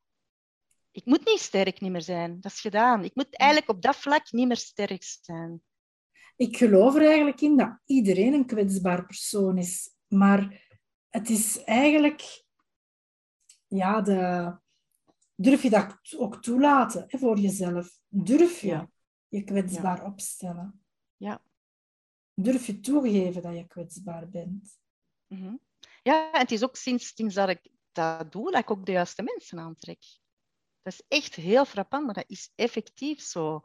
[0.92, 2.42] ik moet niet sterk niet meer zijn.
[2.42, 3.04] Dat is gedaan.
[3.04, 5.62] Ik moet eigenlijk op dat vlak niet meer sterk zijn.
[6.36, 9.90] Ik geloof er eigenlijk in dat iedereen een kwetsbaar persoon is.
[10.08, 10.68] Maar
[11.10, 12.48] het is eigenlijk...
[13.70, 14.54] Ja, de...
[15.36, 18.00] Durf je dat ook toelaten hè, voor jezelf?
[18.08, 18.88] Durf je
[19.28, 20.84] je kwetsbaar opstellen?
[21.18, 21.42] Ja.
[22.34, 24.80] Durf je toegeven dat je kwetsbaar bent?
[25.28, 25.56] Mhm.
[26.04, 28.92] Ja, en het is ook sinds, sinds dat ik dat doe, dat ik ook de
[28.92, 30.00] juiste mensen aantrek.
[30.82, 33.62] Dat is echt heel frappant, maar dat is effectief zo.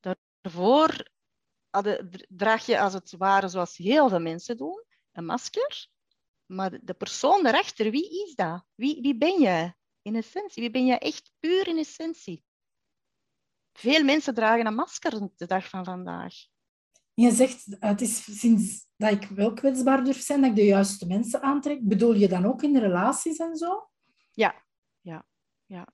[0.00, 1.10] Daarvoor
[2.28, 5.88] draag je als het ware, zoals heel veel mensen doen, een masker.
[6.50, 8.64] Maar de persoon daarachter, wie is dat?
[8.74, 10.62] Wie, wie ben je in essentie?
[10.62, 12.44] Wie ben je echt puur in essentie?
[13.72, 16.34] Veel mensen dragen een masker de dag van vandaag.
[17.14, 21.06] Je zegt, het is sinds dat ik wel kwetsbaar durf zijn, dat ik de juiste
[21.06, 21.88] mensen aantrek.
[21.88, 23.90] Bedoel je dan ook in relaties en zo?
[24.32, 24.64] Ja,
[25.00, 25.26] ja,
[25.66, 25.88] ja.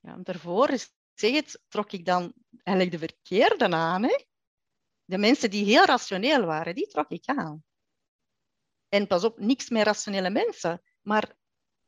[0.00, 0.68] Ja, daarvoor,
[1.14, 4.02] zeg het, trok ik dan eigenlijk de verkeerde aan.
[4.02, 4.24] Hè?
[5.04, 7.66] De mensen die heel rationeel waren, die trok ik aan.
[8.88, 10.82] En pas op, niks meer rationele mensen.
[11.02, 11.36] Maar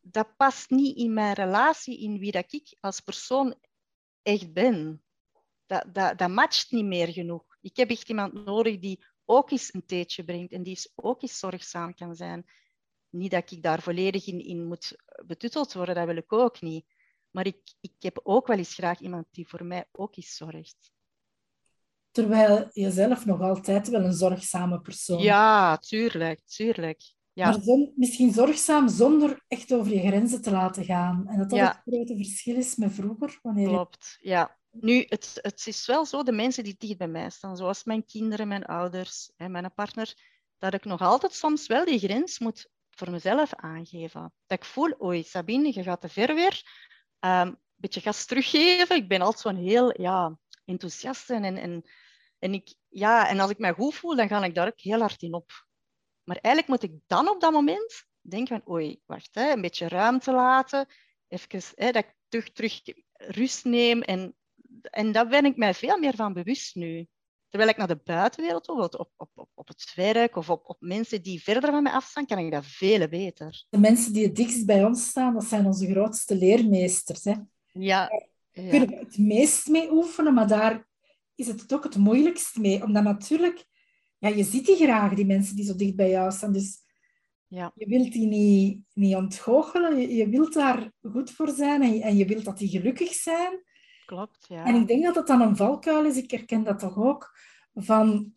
[0.00, 3.54] dat past niet in mijn relatie, in wie dat ik als persoon
[4.22, 5.04] echt ben.
[5.66, 7.44] Dat, dat, dat matcht niet meer genoeg.
[7.60, 11.38] Ik heb echt iemand nodig die ook eens een theetje brengt en die ook eens
[11.38, 12.50] zorgzaam kan zijn.
[13.08, 16.86] Niet dat ik daar volledig in, in moet betutteld worden, dat wil ik ook niet.
[17.30, 20.92] Maar ik, ik heb ook wel eens graag iemand die voor mij ook eens zorgt.
[22.10, 27.02] Terwijl je zelf nog altijd wel een zorgzame persoon Ja, tuurlijk, tuurlijk.
[27.32, 27.50] Ja.
[27.50, 31.26] Maar misschien zorgzaam zonder echt over je grenzen te laten gaan.
[31.28, 33.38] En dat dat het grote verschil is met vroeger.
[33.42, 34.58] Wanneer Klopt, ja.
[34.70, 38.04] Nu, het, het is wel zo, de mensen die dicht bij mij staan, zoals mijn
[38.04, 40.14] kinderen, mijn ouders en mijn partner,
[40.58, 44.32] dat ik nog altijd soms wel die grens moet voor mezelf aangeven.
[44.46, 46.62] Dat ik voel, oei, Sabine, je gaat te ver weer
[47.20, 48.96] um, een beetje gas teruggeven.
[48.96, 50.38] Ik ben altijd zo'n heel ja,
[50.70, 51.84] enthousiast en, en,
[52.38, 55.00] en, ik, ja, en als ik mij goed voel, dan ga ik daar ook heel
[55.00, 55.66] hard in op.
[56.24, 59.88] Maar eigenlijk moet ik dan op dat moment denken van, oei, wacht, hè, een beetje
[59.88, 60.86] ruimte laten,
[61.28, 64.02] even, hè, dat ik terug, terug rust neem.
[64.02, 64.36] En,
[64.82, 67.06] en daar ben ik mij veel meer van bewust nu.
[67.48, 70.76] Terwijl ik naar de buitenwereld toe, op, op, op, op het werk of op, op
[70.80, 73.64] mensen die verder van mij afstaan, kan ik dat veel beter.
[73.68, 77.24] De mensen die het dichtst bij ons staan, dat zijn onze grootste leermeesters.
[77.24, 77.34] Hè?
[77.72, 78.10] Ja.
[78.52, 80.88] Daar kunnen we het meest mee oefenen, maar daar
[81.34, 82.82] is het ook het moeilijkst mee.
[82.82, 83.64] Omdat natuurlijk,
[84.18, 86.52] ja, je ziet die graag, die mensen die zo dicht bij jou staan.
[86.52, 86.78] Dus
[87.46, 87.72] ja.
[87.74, 90.00] je wilt die niet, niet ontgoochelen.
[90.00, 93.12] Je, je wilt daar goed voor zijn en je, en je wilt dat die gelukkig
[93.12, 93.64] zijn.
[94.06, 94.64] Klopt, ja.
[94.64, 96.16] En ik denk dat dat dan een valkuil is.
[96.16, 97.38] Ik herken dat toch ook.
[97.74, 98.32] Van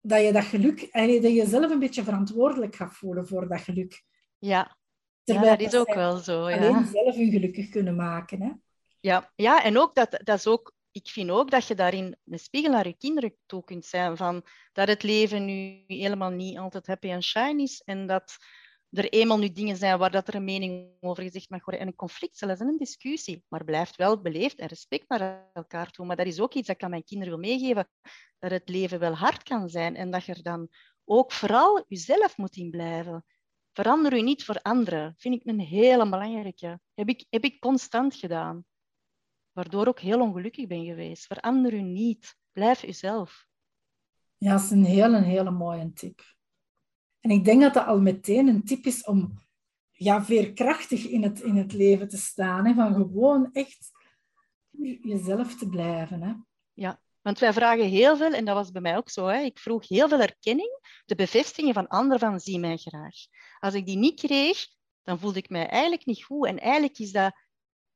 [0.00, 4.04] dat je dat geluk, dat je jezelf een beetje verantwoordelijk gaat voelen voor dat geluk.
[4.38, 4.78] Ja,
[5.24, 6.48] Terwijl dat is ook wel zo.
[6.48, 6.56] Ja.
[6.56, 8.42] Alleen zelf je gelukkig kunnen maken.
[8.42, 8.50] Hè?
[9.00, 9.32] Ja.
[9.34, 12.72] ja, en ook dat, dat is ook, ik vind ook dat je daarin een spiegel
[12.72, 14.16] naar je kinderen toe kunt zijn.
[14.16, 17.82] Van dat het leven nu helemaal niet altijd happy en shine is.
[17.84, 18.36] En dat
[18.90, 21.86] er eenmaal nu dingen zijn waar dat er een mening over gezegd mag worden en
[21.86, 26.06] een conflict zelfs en een discussie, maar blijft wel beleefd en respect naar elkaar toe.
[26.06, 27.88] Maar dat is ook iets dat ik aan mijn kinderen wil meegeven,
[28.38, 30.68] dat het leven wel hard kan zijn en dat je er dan
[31.04, 33.24] ook vooral jezelf moet in blijven.
[33.72, 36.80] Verander u niet voor anderen, vind ik een hele belangrijke.
[36.94, 38.64] Heb ik, heb ik constant gedaan,
[39.52, 41.26] waardoor ook heel ongelukkig ben geweest.
[41.26, 43.46] Verander u niet, blijf uzelf.
[44.36, 46.22] Ja, dat is een hele, hele mooie tip.
[47.20, 49.38] En ik denk dat dat al meteen een tip is om
[49.90, 52.66] ja, veerkrachtig in het, in het leven te staan.
[52.66, 52.74] Hè?
[52.74, 53.90] Van gewoon echt
[55.02, 56.22] jezelf te blijven.
[56.22, 56.32] Hè?
[56.72, 59.26] Ja, want wij vragen heel veel, en dat was bij mij ook zo.
[59.26, 59.40] Hè?
[59.40, 63.14] Ik vroeg heel veel erkenning, de bevestiging van anderen van zie mij graag.
[63.58, 64.66] Als ik die niet kreeg,
[65.02, 66.46] dan voelde ik mij eigenlijk niet goed.
[66.46, 67.34] En eigenlijk is dat,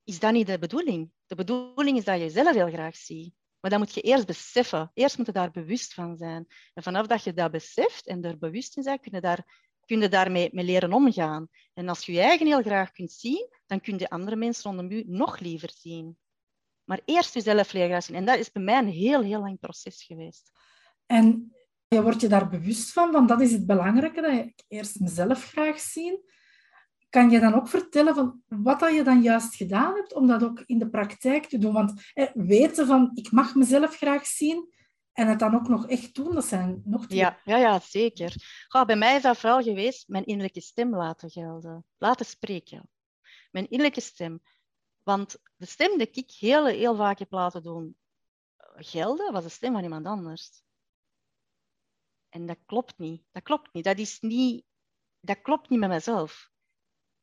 [0.04, 1.10] is dat niet de bedoeling.
[1.26, 3.34] De bedoeling is dat je jezelf heel graag ziet.
[3.60, 4.90] Maar dat moet je eerst beseffen.
[4.94, 6.46] Eerst moet je daar bewust van zijn.
[6.74, 9.44] En vanaf dat je dat beseft en er bewust in bent, kun je, daar,
[9.86, 11.48] kun je daarmee mee leren omgaan.
[11.74, 14.98] En als je je eigen heel graag kunt zien, dan kun je andere mensen rondom
[14.98, 16.18] u nog liever zien.
[16.84, 18.16] Maar eerst jezelf leren zien.
[18.16, 20.50] En dat is bij mij een heel, heel lang proces geweest.
[21.06, 21.54] En
[21.88, 25.44] je wordt je daar bewust van, van dat is het belangrijke, dat ik eerst mezelf
[25.44, 26.32] graag zie.
[27.14, 30.42] Kan je dan ook vertellen van wat dat je dan juist gedaan hebt om dat
[30.42, 31.72] ook in de praktijk te doen?
[31.72, 34.74] Want weten van ik mag mezelf graag zien
[35.12, 37.18] en het dan ook nog echt doen, dat zijn nog twee.
[37.18, 38.34] Ja, ja, ja zeker.
[38.86, 41.84] bij mij is dat vooral geweest mijn innerlijke stem laten gelden.
[41.98, 42.88] Laten spreken.
[43.50, 44.42] Mijn innerlijke stem.
[45.02, 47.96] Want de stem die ik heel, heel vaak heb laten doen
[48.74, 50.62] gelden, was de stem van iemand anders.
[52.28, 53.22] En dat klopt niet.
[53.32, 53.84] Dat klopt niet.
[53.84, 54.64] Dat, is niet,
[55.20, 56.52] dat klopt niet met mezelf.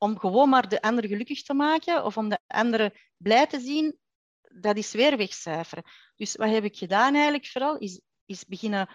[0.03, 3.99] Om gewoon maar de andere gelukkig te maken of om de andere blij te zien,
[4.41, 5.83] dat is weer wegcijferen.
[6.15, 8.89] Dus wat heb ik gedaan eigenlijk vooral, is, is beginnen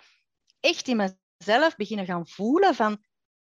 [0.61, 3.05] echt in mezelf beginnen gaan voelen van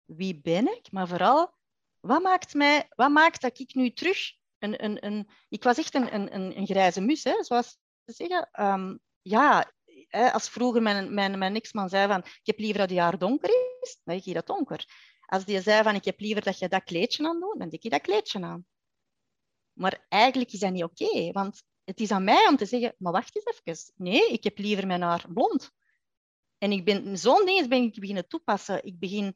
[0.05, 1.53] wie ben ik, maar vooral
[1.99, 5.93] wat maakt, mij, wat maakt dat ik nu terug een, een, een ik was echt
[5.93, 8.49] een, een, een grijze mus, hè, zoals ze zeggen.
[8.59, 9.71] Um, ja,
[10.31, 13.49] als vroeger mijn, mijn, mijn niksman zei van ik heb liever dat het jaar donker
[13.81, 14.85] is, dan denk je dat donker.
[15.31, 17.83] Als die zei van ik heb liever dat je dat kleedje aan doet, dan denk
[17.83, 18.65] je dat kleedje aan.
[19.73, 23.11] Maar eigenlijk is dat niet oké, want het is aan mij om te zeggen, maar
[23.11, 23.93] wacht eens even.
[23.95, 25.71] Nee, ik heb liever mijn haar blond.
[26.57, 28.85] En ik ben, zo'n ding ben ik beginnen toepassen.
[28.85, 29.35] Ik begin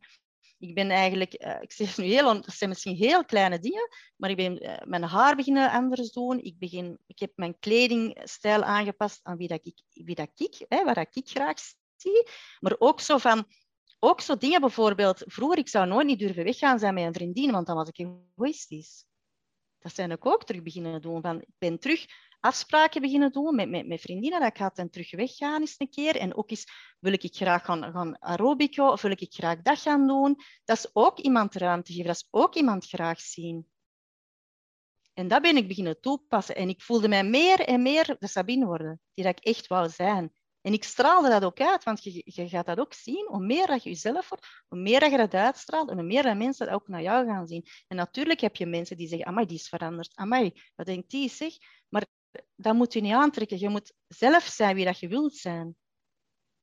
[0.57, 4.29] ik ben eigenlijk, uh, ik zeg nu heel, dat zijn misschien heel kleine dingen, maar
[4.29, 6.39] ik ben uh, mijn haar beginnen anders doen.
[6.39, 10.83] Ik, begin, ik heb mijn kledingstijl aangepast aan wie dat ik, wie dat ik hè,
[10.83, 11.57] waar dat ik graag
[11.95, 12.27] zie.
[12.59, 13.45] Maar ook zo van,
[13.99, 17.51] ook zo dingen bijvoorbeeld, vroeger ik zou nooit niet durven weggaan zijn met een vriendin,
[17.51, 19.05] want dan was ik egoïstisch.
[19.79, 21.21] Dat zijn ik ook terug beginnen doen.
[21.21, 22.05] Van, ik ben terug
[22.39, 24.39] afspraken beginnen doen met, met, met vriendinnen.
[24.39, 26.15] Dat ik ga dan terug weggaan eens een keer.
[26.15, 26.65] En ook eens
[26.99, 30.35] wil ik graag gaan, gaan aerobico of wil ik graag dat gaan doen.
[30.63, 32.07] Dat is ook iemand ruimte geven.
[32.07, 33.67] Dat is ook iemand graag zien.
[35.13, 36.55] En dat ben ik beginnen toepassen.
[36.55, 39.89] En ik voelde mij meer en meer de Sabine worden, die dat ik echt wou
[39.89, 40.33] zijn.
[40.65, 43.25] En ik straalde dat ook uit, want je, je gaat dat ook zien.
[43.27, 46.23] Hoe meer dat je jezelf wordt, hoe meer dat je dat uitstraalt en hoe meer
[46.23, 47.65] dat mensen dat ook naar jou gaan zien.
[47.87, 50.11] En natuurlijk heb je mensen die zeggen, amai, die is veranderd.
[50.15, 51.53] Amai, wat denkt die zeg?
[51.89, 52.05] Maar
[52.55, 53.59] dat moet je niet aantrekken.
[53.59, 55.75] Je moet zelf zijn wie dat je wilt zijn.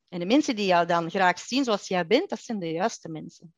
[0.09, 3.09] En de mensen die jou dan graag zien zoals jij bent, dat zijn de juiste
[3.09, 3.55] mensen.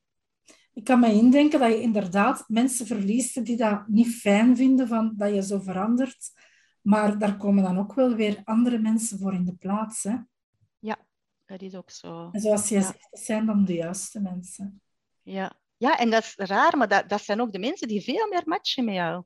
[0.72, 5.14] Ik kan me indenken dat je inderdaad mensen verliest die dat niet fijn vinden van
[5.16, 6.32] dat je zo verandert.
[6.80, 10.02] Maar daar komen dan ook wel weer andere mensen voor in de plaats.
[10.02, 10.16] Hè?
[10.86, 11.06] Ja,
[11.46, 12.28] dat is ook zo.
[12.32, 14.82] En zoals jij zegt, dat zijn dan de juiste mensen.
[15.22, 18.28] Ja, ja en dat is raar, maar dat, dat zijn ook de mensen die veel
[18.28, 19.24] meer matchen met jou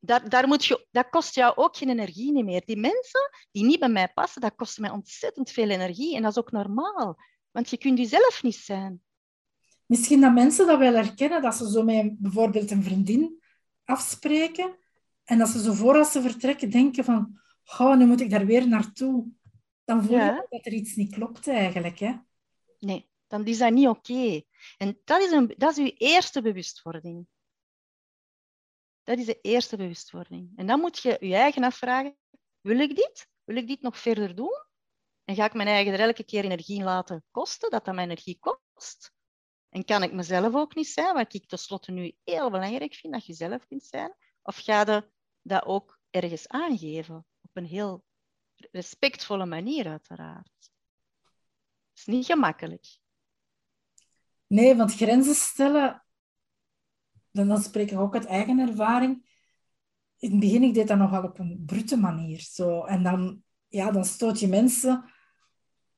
[0.00, 2.62] daar, daar moet je, dat kost jou ook geen energie meer.
[2.64, 6.16] Die mensen die niet bij mij passen, dat kost mij ontzettend veel energie.
[6.16, 7.18] En dat is ook normaal,
[7.50, 9.02] want je kunt jezelf niet zijn.
[9.86, 13.42] Misschien dat mensen dat wel herkennen, dat ze zo met bijvoorbeeld een vriendin
[13.84, 14.78] afspreken
[15.24, 17.40] en dat ze zo voor als ze vertrekken denken van
[17.78, 19.26] oh, nu moet ik daar weer naartoe.
[19.90, 21.98] Dan voel je dat er iets niet klopt eigenlijk.
[21.98, 22.14] Hè?
[22.78, 24.42] Nee, dan is dat niet oké.
[24.76, 27.26] En dat is, een, dat is uw eerste bewustwording.
[29.02, 30.52] Dat is de eerste bewustwording.
[30.56, 32.16] En dan moet je je eigen afvragen,
[32.60, 33.28] wil ik dit?
[33.44, 34.64] Wil ik dit nog verder doen?
[35.24, 38.38] En ga ik mijn eigen er elke keer energie laten kosten, dat dat mijn energie
[38.38, 39.12] kost?
[39.68, 43.26] En kan ik mezelf ook niet zijn, wat ik tenslotte nu heel belangrijk vind, dat
[43.26, 44.14] je zelf kunt zijn?
[44.42, 45.10] Of ga je
[45.42, 47.26] dat ook ergens aangeven?
[47.40, 48.04] Op een heel
[48.70, 50.70] respectvolle manier, uiteraard.
[51.90, 52.98] Het is niet gemakkelijk.
[54.46, 56.04] Nee, want grenzen stellen
[57.30, 59.28] dan, dan spreek ik ook uit eigen ervaring.
[60.18, 62.40] In het begin, ik deed dat nogal op een brute manier.
[62.40, 62.84] Zo.
[62.84, 65.10] En dan, ja, dan stoot je mensen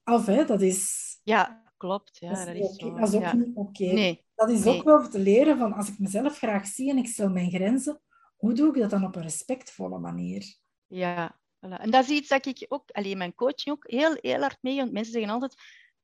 [0.02, 0.26] af.
[0.26, 0.44] Hè.
[0.44, 1.10] Dat is...
[1.22, 2.18] Ja, klopt.
[2.18, 3.84] Ja, dat is, dat is, ook niet oké.
[3.84, 4.24] Nee.
[4.34, 7.30] Dat is ook wel te leren van als ik mezelf graag zie en ik stel
[7.30, 8.00] mijn grenzen,
[8.36, 10.56] hoe doe ik dat dan op een respectvolle manier?
[10.86, 14.58] Ja, en dat is iets dat ik ook, alleen mijn coaching ook heel, heel hard
[14.60, 15.54] mee, want mensen zeggen altijd,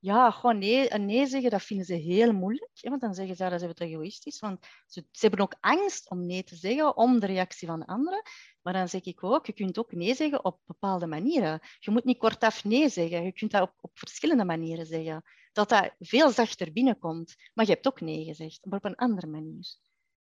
[0.00, 2.70] ja, gewoon nee, en nee zeggen, dat vinden ze heel moeilijk.
[2.80, 4.38] Want dan zeggen ze, dat ze het egoïstisch.
[4.38, 7.86] Want ze, ze, hebben ook angst om nee te zeggen, om de reactie van de
[7.86, 8.22] anderen.
[8.62, 11.60] Maar dan zeg ik ook, je kunt ook nee zeggen op bepaalde manieren.
[11.78, 13.24] Je moet niet kortaf nee zeggen.
[13.24, 15.22] Je kunt dat op, op verschillende manieren zeggen.
[15.52, 17.34] Dat dat veel zachter binnenkomt.
[17.54, 19.66] Maar je hebt ook nee gezegd, maar op een andere manier.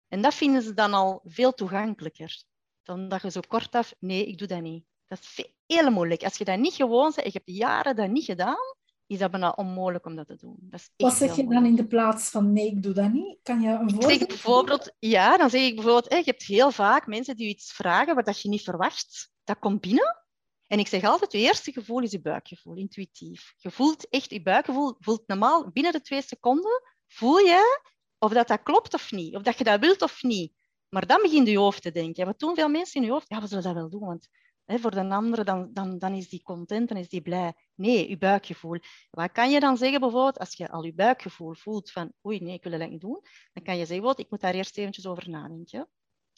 [0.07, 2.43] En dat vinden ze dan al veel toegankelijker.
[2.83, 4.85] Dan dat je zo kortaf, nee, ik doe dat niet.
[5.07, 6.23] Dat is heel moeilijk.
[6.23, 8.75] Als je dat niet gewoon zegt, ik heb jaren dat niet gedaan,
[9.07, 10.57] is dat bijna onmogelijk om dat te doen.
[10.59, 13.39] Dat is Wat zeg je dan in de plaats van nee, ik doe dat niet?
[13.43, 17.07] Kan je een voorbeeld zeg bijvoorbeeld, Ja, dan zeg ik bijvoorbeeld, je hebt heel vaak
[17.07, 19.31] mensen die iets vragen wat je niet verwacht.
[19.43, 20.25] Dat komt binnen.
[20.67, 23.53] En ik zeg altijd, je eerste gevoel is je buikgevoel, intuïtief.
[23.57, 27.81] Je voelt echt, je buikgevoel voelt normaal binnen de twee seconden, voel je
[28.17, 30.53] of dat, dat klopt of niet, of dat je dat wilt of niet.
[30.89, 32.25] Maar dan begint je hoofd te denken.
[32.25, 33.29] Wat doen veel mensen in je hoofd?
[33.29, 34.27] Ja, we zullen dat wel doen, want
[34.67, 37.53] voor de andere dan, dan, dan is die content, dan is die blij.
[37.75, 38.79] Nee, je buikgevoel.
[39.09, 42.53] Wat kan je dan zeggen bijvoorbeeld, als je al je buikgevoel voelt van oei, nee,
[42.53, 43.21] ik wil dat niet doen,
[43.53, 45.89] dan kan je zeggen, bijvoorbeeld, ik moet daar eerst eventjes over nadenken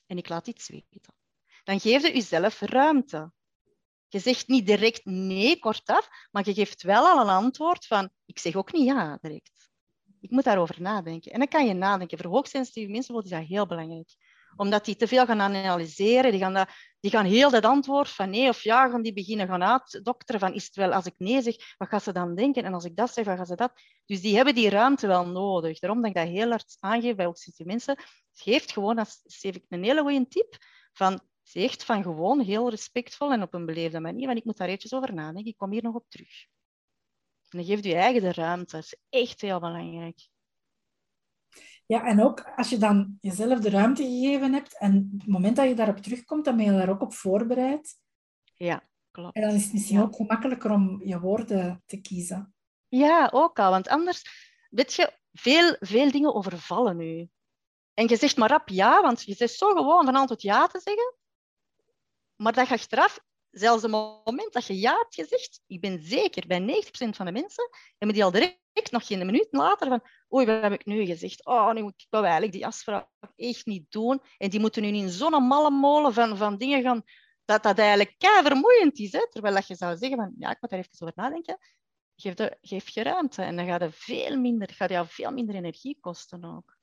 [0.05, 1.13] en ik laat iets weten.
[1.63, 3.31] Dan geef je jezelf ruimte.
[4.07, 8.39] Je zegt niet direct nee, kortaf, maar je geeft wel al een antwoord van ik
[8.39, 9.69] zeg ook niet ja direct.
[10.21, 11.31] Ik moet daarover nadenken.
[11.31, 12.17] En dan kan je nadenken.
[12.17, 14.09] Voor hoogsensitieve mensen is dat heel belangrijk
[14.59, 16.31] omdat die te veel gaan analyseren.
[16.31, 16.69] Die gaan, dat,
[16.99, 20.53] die gaan heel dat antwoord van nee of ja, gaan die beginnen gaan uitdokteren van
[20.53, 22.63] is het wel, als ik nee zeg, wat gaan ze dan denken?
[22.63, 23.71] En als ik dat zeg, wat gaan ze dat?
[24.05, 25.79] Dus die hebben die ruimte wel nodig.
[25.79, 27.97] Daarom dat ik dat heel hard aangeef bij die mensen.
[28.33, 30.57] Geeft gewoon, dat geef ik een hele goede tip,
[30.93, 34.67] van zegt van gewoon heel respectvol en op een beleefde manier, want ik moet daar
[34.67, 36.45] eventjes over nadenken, ik kom hier nog op terug.
[37.49, 38.75] En dan geeft je eigen de ruimte.
[38.75, 40.27] Dat is echt heel belangrijk.
[41.89, 45.67] Ja, en ook als je dan jezelf de ruimte gegeven hebt en het moment dat
[45.67, 47.97] je daarop terugkomt, dan ben je daar ook op voorbereid.
[48.55, 49.35] Ja, klopt.
[49.35, 52.53] En dan is het misschien ook gemakkelijker om je woorden te kiezen.
[52.87, 53.71] Ja, ook al.
[53.71, 54.23] Want anders,
[54.69, 57.29] weet je, veel, veel dingen overvallen nu.
[57.93, 60.79] En je zegt maar rap ja, want je zegt zo gewoon van antwoord ja te
[60.79, 61.15] zeggen.
[62.35, 63.19] Maar dat je achteraf,
[63.59, 67.31] zelfs het moment dat je ja hebt gezegd, ik ben zeker, bij 90% van de
[67.31, 70.01] mensen, hebben die al direct nog geen minuut later van
[70.33, 71.45] oei, wat heb ik nu gezegd?
[71.45, 74.21] Oh, nu moet ik wel eigenlijk die afspraak echt niet doen.
[74.37, 77.03] En die moeten nu in zo'n malle molen van, van dingen gaan,
[77.45, 79.11] dat dat eigenlijk kei vermoeiend is.
[79.11, 79.29] Hè?
[79.29, 81.57] Terwijl dat je zou zeggen van, ja, ik moet daar even over nadenken.
[82.15, 85.55] Geef, de, geef je ruimte en dan gaat het veel minder, gaat jou veel minder
[85.55, 86.77] energie kosten ook.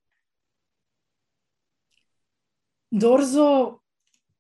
[2.89, 3.81] Door zo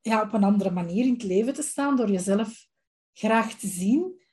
[0.07, 2.67] ja, op een andere manier in het leven te staan, door jezelf
[3.13, 4.25] graag te zien.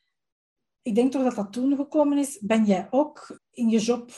[0.81, 2.39] Ik denk toch dat dat toen gekomen is.
[2.39, 4.11] Ben jij ook in je job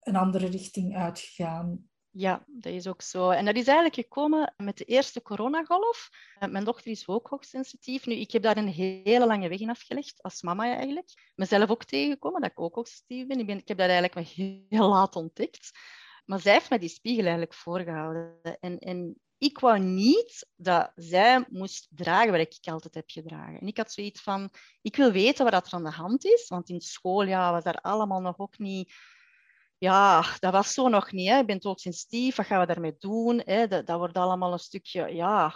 [0.00, 1.88] een andere richting uitgegaan?
[2.10, 3.30] Ja, dat is ook zo.
[3.30, 6.08] En dat is eigenlijk gekomen met de eerste coronagolf.
[6.38, 8.06] Eh, mijn dochter is ook hoogsensitief.
[8.06, 11.32] Nu, ik heb daar een hele lange weg in afgelegd, als mama eigenlijk.
[11.34, 13.38] Mezelf ook tegengekomen, dat ik ook hoogsensitief ben.
[13.38, 15.70] Ik, ben, ik heb dat eigenlijk heel laat ontdekt.
[16.24, 18.40] Maar zij heeft mij die spiegel eigenlijk voorgehouden.
[18.60, 23.60] En, en ik wou niet dat zij moest dragen wat ik altijd heb gedragen.
[23.60, 24.50] En ik had zoiets van,
[24.82, 26.48] ik wil weten wat er aan de hand is.
[26.48, 28.92] Want in school ja, was daar allemaal nog ook niet...
[29.78, 31.28] Ja, dat was zo nog niet.
[31.28, 31.36] Hè.
[31.36, 33.42] Je bent ook sensitief, wat gaan we daarmee doen?
[33.44, 33.68] Hè?
[33.68, 35.14] Dat, dat wordt allemaal een stukje...
[35.14, 35.54] Ja,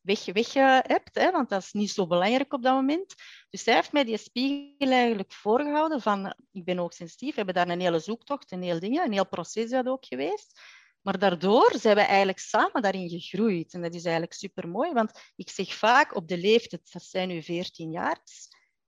[0.00, 0.52] weg, weg
[0.86, 3.14] hebt, hè, want dat is niet zo belangrijk op dat moment.
[3.50, 7.54] Dus zij heeft mij die spiegel eigenlijk voorgehouden van, ik ben ook sensitief, we hebben
[7.54, 10.60] daar een hele zoektocht, een heel ding, een heel proces dat ook geweest.
[11.02, 13.74] Maar daardoor zijn we eigenlijk samen daarin gegroeid.
[13.74, 17.28] En dat is eigenlijk super mooi, want ik zeg vaak op de leeftijd, dat zijn
[17.28, 18.20] nu 14 jaar,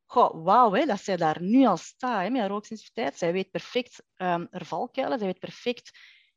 [0.07, 2.49] goh, wauw, dat zij daar nu al staat hè, met
[2.95, 3.13] haar.
[3.15, 5.91] Zij weet perfect er valkuilen, zij weet perfect,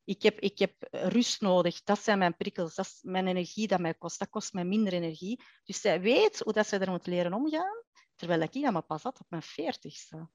[0.05, 3.79] ik heb, ik heb rust nodig, dat zijn mijn prikkels, dat is mijn energie dat
[3.79, 5.43] mij kost, dat kost mij minder energie.
[5.63, 7.83] Dus zij weet hoe dat zij er moet leren omgaan,
[8.15, 10.29] terwijl ik dat maar pas had op mijn veertigste.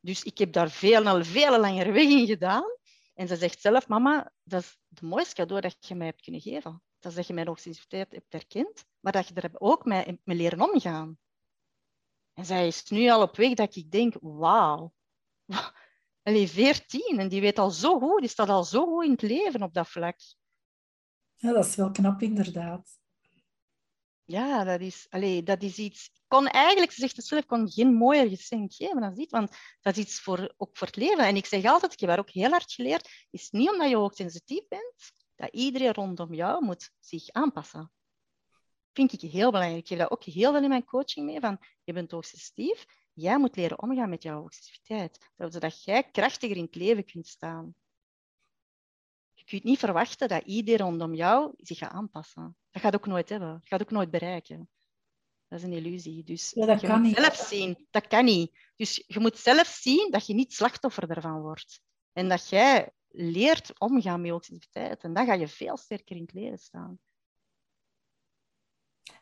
[0.00, 2.64] Dus ik heb daar veel, al veel langer weg in gedaan.
[3.16, 6.40] En ze zegt zelf, mama, dat is het mooiste cadeau dat je mij hebt kunnen
[6.40, 6.82] geven.
[6.98, 10.36] Dat is dat je mijn hoogsensitiviteit hebt erkend, maar dat je er ook mee, mee
[10.36, 11.18] leren omgaan.
[12.32, 14.94] En zij is nu al op weg dat ik denk, wauw.
[16.22, 19.22] Allee, 14 en die weet al zo goed, die staat al zo goed in het
[19.22, 20.18] leven op dat vlak.
[21.34, 22.98] Ja, dat is wel knap inderdaad.
[24.28, 26.10] Ja, dat is, allee, dat is iets...
[26.26, 29.96] kon eigenlijk, ze zegt het zelf, kon geen mooier geschenk geven dan dit, want dat
[29.96, 31.24] is iets voor, ook voor het leven.
[31.26, 33.96] En ik zeg altijd, ik heb daar ook heel hard geleerd, is niet omdat je
[33.96, 37.90] hoogsensitief bent, dat iedereen rondom jou moet zich aanpassen.
[38.92, 39.82] Vind ik heel belangrijk.
[39.82, 43.38] Ik geef dat ook heel veel in mijn coaching mee, van je bent hoogsensitief, jij
[43.38, 47.74] moet leren omgaan met jouw hoogsensitiviteit, zodat jij krachtiger in het leven kunt staan.
[49.34, 52.56] Je kunt niet verwachten dat iedereen rondom jou zich gaat aanpassen.
[52.76, 53.52] Dat gaat ook nooit hebben.
[53.52, 54.68] Dat gaat ook nooit bereiken.
[55.48, 56.24] Dat is een illusie.
[56.24, 57.16] Dus ja, dat je kan moet niet.
[57.16, 57.86] zelf zien.
[57.90, 58.58] Dat kan niet.
[58.76, 61.80] Dus je moet zelf zien dat je niet slachtoffer ervan wordt.
[62.12, 65.02] En dat jij leert omgaan met hoogsensitiviteit.
[65.02, 66.98] En dan ga je veel sterker in het leven staan.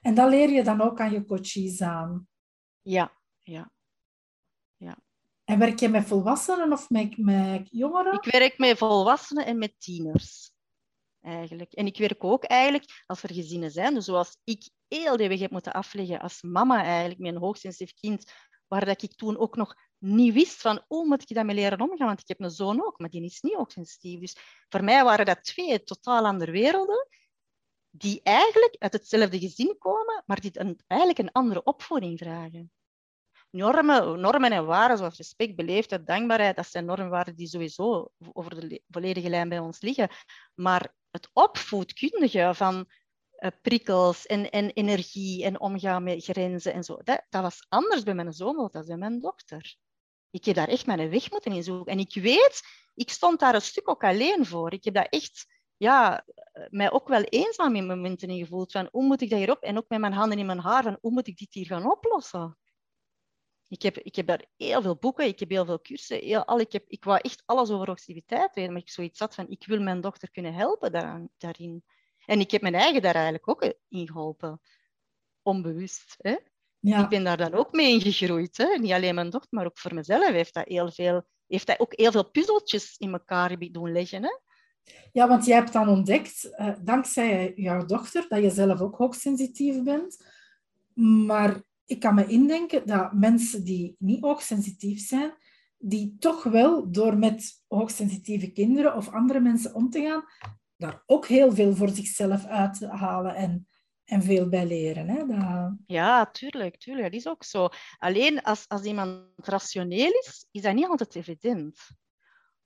[0.01, 2.29] En dat leer je dan ook aan je coaches aan?
[2.83, 3.71] Ja, ja.
[4.77, 4.99] ja.
[5.45, 8.13] En werk je met volwassenen of met, met jongeren?
[8.13, 10.54] Ik werk met volwassenen en met tieners.
[11.25, 11.73] Eigenlijk.
[11.73, 15.39] En ik werk ook eigenlijk, als er gezinnen zijn, dus zoals ik heel de weg
[15.39, 18.33] heb moeten afleggen als mama eigenlijk, met een hoogsensitief kind,
[18.67, 22.07] waar dat ik toen ook nog niet wist van, hoe moet ik daarmee leren omgaan?
[22.07, 24.21] Want ik heb een zoon ook, maar die is niet hoogsensitief.
[24.21, 24.37] Dus
[24.69, 27.09] voor mij waren dat twee totaal andere werelden,
[27.91, 32.73] die eigenlijk uit hetzelfde gezin komen, maar die eigenlijk een andere opvoeding vragen.
[33.55, 38.83] Normen, normen en waarden zoals respect, beleefdheid, dankbaarheid, dat zijn normenwaarden die sowieso over de
[38.89, 40.09] volledige lijn bij ons liggen.
[40.55, 42.87] Maar het opvoedkundige van
[43.39, 48.03] uh, prikkels en, en energie en omgaan met grenzen en zo, dat, dat was anders
[48.03, 49.77] bij mijn zoon dan bij mijn dochter.
[50.31, 51.93] Ik heb daar echt mijn weg moeten in zoeken.
[51.93, 52.63] En ik weet,
[52.95, 54.73] ik stond daar een stuk ook alleen voor.
[54.73, 55.47] Ik heb dat echt
[55.77, 56.25] ja,
[56.71, 58.73] mij ook wel eenzaam in momenten in gevoeld.
[58.73, 59.63] Van hoe moet ik dat hierop?
[59.63, 61.91] En ook met mijn handen in mijn haar, van hoe moet ik dit hier gaan
[61.91, 62.59] oplossen?
[63.75, 66.19] Ik heb, ik heb daar heel veel boeken, ik heb heel veel cursussen.
[66.19, 69.35] Heel, al, ik, heb, ik wou echt alles over activiteit weten, maar ik zoiets had
[69.35, 71.85] van, ik wil mijn dochter kunnen helpen daaraan, daarin.
[72.27, 74.61] En ik heb mijn eigen daar eigenlijk ook in geholpen.
[75.43, 76.15] Onbewust.
[76.19, 76.37] Hè?
[76.79, 77.03] Ja.
[77.03, 78.57] Ik ben daar dan ook mee ingegroeid.
[78.57, 78.79] Hè?
[78.79, 81.93] Niet alleen mijn dochter, maar ook voor mezelf heeft dat, heel veel, heeft dat ook
[81.97, 84.23] heel veel puzzeltjes in elkaar doen leggen.
[84.23, 84.39] Hè?
[85.13, 89.83] Ja, want jij hebt dan ontdekt, uh, dankzij jouw dochter, dat je zelf ook hoogsensitief
[89.83, 90.25] bent.
[91.27, 95.35] Maar ik kan me indenken dat mensen die niet hoogsensitief zijn,
[95.79, 100.25] die toch wel door met hoogsensitieve kinderen of andere mensen om te gaan,
[100.77, 103.69] daar ook heel veel voor zichzelf uit halen en,
[104.05, 105.09] en veel bij leren.
[105.09, 105.27] Hè?
[105.27, 105.73] Dat...
[105.87, 107.05] Ja, tuurlijk, tuurlijk.
[107.05, 107.69] Dat is ook zo.
[107.99, 111.79] Alleen als, als iemand rationeel is, is dat niet altijd evident.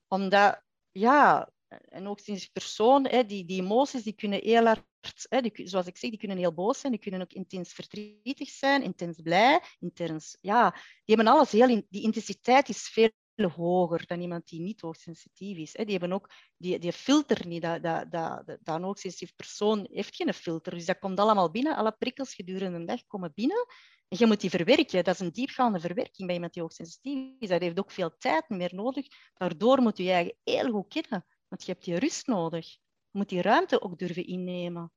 [0.09, 4.85] Omdat, ja, en ook sinds persoon, hè, die, die emoties die kunnen heel hard,
[5.28, 8.48] hè, die, zoals ik zeg, die kunnen heel boos zijn, die kunnen ook intens verdrietig
[8.48, 10.70] zijn, intens blij, intens, ja,
[11.04, 13.11] die hebben alles heel, die intensiteit is veel
[13.54, 15.76] hoger dan iemand die niet hoogsensitief is.
[15.76, 15.84] Hè.
[15.84, 20.16] Die hebben ook die, die filter niet, dat, dat, dat, dat een hoogsensitief persoon heeft
[20.16, 23.66] geen filter, dus dat komt allemaal binnen, alle prikkels gedurende een dag komen binnen
[24.09, 25.04] en je moet die verwerken.
[25.04, 27.48] Dat is een diepgaande verwerking bij iemand die hoogsensitief is.
[27.48, 29.06] Dat heeft ook veel tijd meer nodig.
[29.34, 31.26] Daardoor moet je je eigen heel goed kennen.
[31.48, 32.72] Want je hebt die rust nodig.
[33.11, 34.92] Je moet die ruimte ook durven innemen.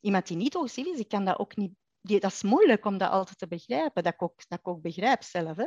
[0.00, 1.72] Iemand die niet hoogsensitief is, die kan dat ook niet...
[2.00, 4.02] Die, dat is moeilijk om dat altijd te begrijpen.
[4.02, 5.56] Dat ik ook, dat ik ook begrijp zelf.
[5.56, 5.66] Hè?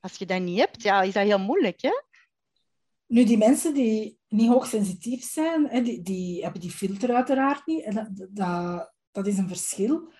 [0.00, 1.82] Als je dat niet hebt, ja, is dat heel moeilijk.
[1.82, 2.02] Hè?
[3.06, 7.84] Nu, die mensen die niet hoogsensitief zijn, hè, die, die hebben die filter uiteraard niet.
[7.84, 10.12] En dat, dat, dat is een verschil.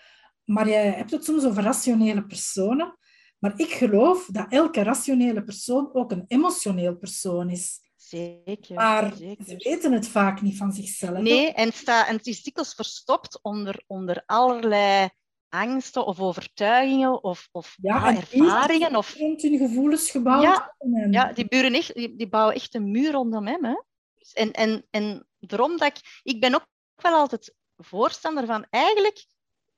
[0.45, 2.97] Maar jij hebt het soms over rationele personen.
[3.39, 7.81] Maar ik geloof dat elke rationele persoon ook een emotioneel persoon is.
[8.13, 8.75] Zeker.
[8.75, 9.45] Maar zeker.
[9.45, 11.19] ze weten het vaak niet van zichzelf.
[11.19, 15.09] Nee, en, sta, en het is dikwijls verstopt onder, onder allerlei
[15.49, 18.97] angsten of overtuigingen of, of ja, ervaringen.
[18.97, 19.15] Of...
[19.15, 20.43] hun gevoelens gebouwd.
[20.43, 20.75] Ja,
[21.11, 23.65] ja die, buren echt, die, die, bouwen echt een muur rondom hem.
[23.65, 23.75] Hè.
[24.33, 26.21] En, en, en daarom dat ik...
[26.23, 28.67] Ik ben ook wel altijd voorstander van...
[28.71, 29.27] Eigenlijk,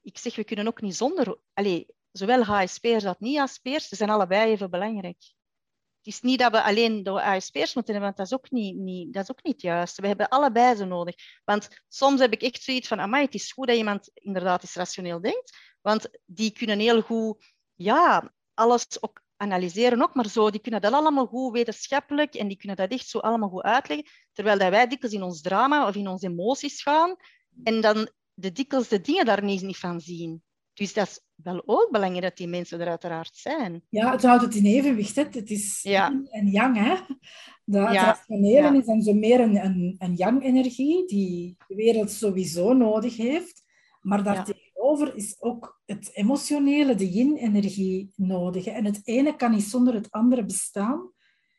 [0.02, 1.38] ik zeg, we kunnen ook niet zonder...
[1.52, 5.33] Allez, zowel HSP'ers als niet-HSP'ers, ze zijn allebei even belangrijk.
[6.04, 8.76] Het is niet dat we alleen de ASP'ers moeten hebben, want dat is, ook niet,
[8.76, 10.00] niet, dat is ook niet juist.
[10.00, 11.14] We hebben allebei ze nodig.
[11.44, 14.74] Want soms heb ik echt zoiets van, amai, het is goed dat iemand inderdaad eens
[14.74, 20.60] rationeel denkt, want die kunnen heel goed, ja, alles ook analyseren ook, maar zo, die
[20.60, 24.58] kunnen dat allemaal goed wetenschappelijk en die kunnen dat echt zo allemaal goed uitleggen, terwijl
[24.58, 27.16] dat wij dikwijls in ons drama of in onze emoties gaan
[27.62, 30.42] en dan de dikwijls dingen daar niet, niet van zien.
[30.74, 33.82] Dus dat is wel ook belangrijk dat die mensen er uiteraard zijn.
[33.88, 35.16] Ja, het houdt het in evenwicht.
[35.16, 35.22] Hè.
[35.30, 36.76] Het is yin en yang.
[36.76, 36.94] Hè.
[37.64, 38.04] Dat ja.
[38.04, 43.62] rationele is dan zo meer een, een, een yang-energie die de wereld sowieso nodig heeft.
[44.00, 48.64] Maar daartegenover is ook het emotionele, de yin-energie nodig.
[48.64, 48.70] Hè.
[48.70, 51.12] En het ene kan niet zonder het andere bestaan.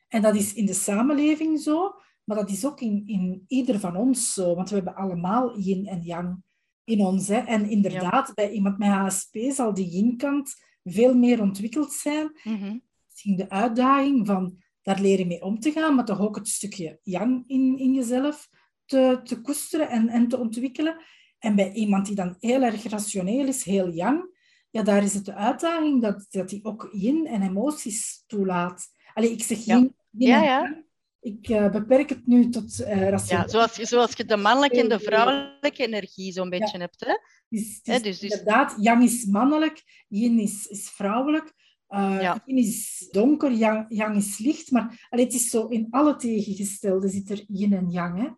[0.08, 1.94] En dat is in de samenleving zo,
[2.24, 4.56] maar dat is ook in, in ieder van ons zo.
[4.56, 6.44] Want we hebben allemaal yin en yang
[6.86, 7.28] in ons.
[7.28, 7.38] Hè.
[7.38, 12.40] En inderdaad, bij iemand met HSP zal die yin-kant veel meer ontwikkeld zijn.
[12.44, 16.48] Mm Misschien de uitdaging van daar leren mee om te gaan, maar toch ook het
[16.48, 18.50] stukje yang in, in jezelf
[18.86, 20.98] te, te koesteren en, en te ontwikkelen.
[21.40, 24.36] En bij iemand die dan heel erg rationeel is, heel yang,
[24.70, 28.88] ja, daar is het de uitdaging dat, dat hij ook yin en emoties toelaat.
[29.14, 30.85] Allee, ik zeg yin, yin ja, ja.
[31.26, 35.00] Ik uh, beperk het nu tot uh, Ja, zoals, zoals je de mannelijke en de
[35.00, 37.06] vrouwelijke energie zo'n beetje hebt.
[37.06, 37.18] Hè?
[37.50, 41.54] Dus, dus, dus, Inderdaad, yang is mannelijk, yin is, is vrouwelijk.
[41.90, 42.42] Uh, ja.
[42.46, 44.72] Yin is donker, yang, yang is licht.
[44.72, 48.22] Maar allee, het is zo, in alle tegengestelde zit er yin en yang.
[48.22, 48.30] Hè?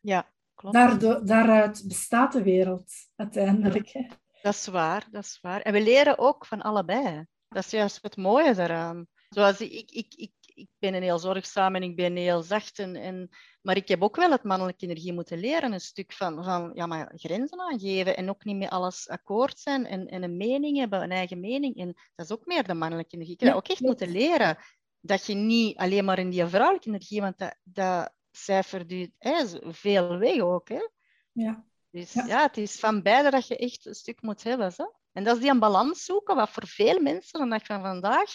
[0.00, 0.74] Ja, klopt.
[0.74, 3.88] Daardoor, daaruit bestaat de wereld uiteindelijk.
[3.92, 4.06] Hè?
[4.42, 5.60] Dat is waar, dat is waar.
[5.60, 7.26] En we leren ook van allebei.
[7.48, 9.06] Dat is juist het mooie daaraan.
[9.28, 10.32] Zoals ik, ik, ik
[10.62, 12.78] ik ben een heel zorgzaam en ik ben heel zacht.
[12.78, 13.28] En, en,
[13.62, 15.72] maar ik heb ook wel het mannelijke energie moeten leren.
[15.72, 19.86] Een stuk van, van ja, maar grenzen aangeven en ook niet met alles akkoord zijn
[19.86, 21.76] en, en een mening hebben, een eigen mening.
[21.76, 23.34] En dat is ook meer de mannelijke energie.
[23.34, 24.58] Ik heb ook echt moeten leren.
[25.00, 30.18] Dat je niet alleen maar in die vrouwelijke energie, want dat, dat cijfert hè, veel
[30.18, 30.68] weg ook.
[30.68, 30.88] Hè?
[31.32, 31.64] Ja.
[31.90, 32.26] Dus ja.
[32.26, 32.42] ja.
[32.42, 34.72] het is van beide dat je echt een stuk moet hebben.
[34.72, 34.92] Zo.
[35.12, 38.30] En dat is die een balans zoeken, wat voor veel mensen de dag van vandaag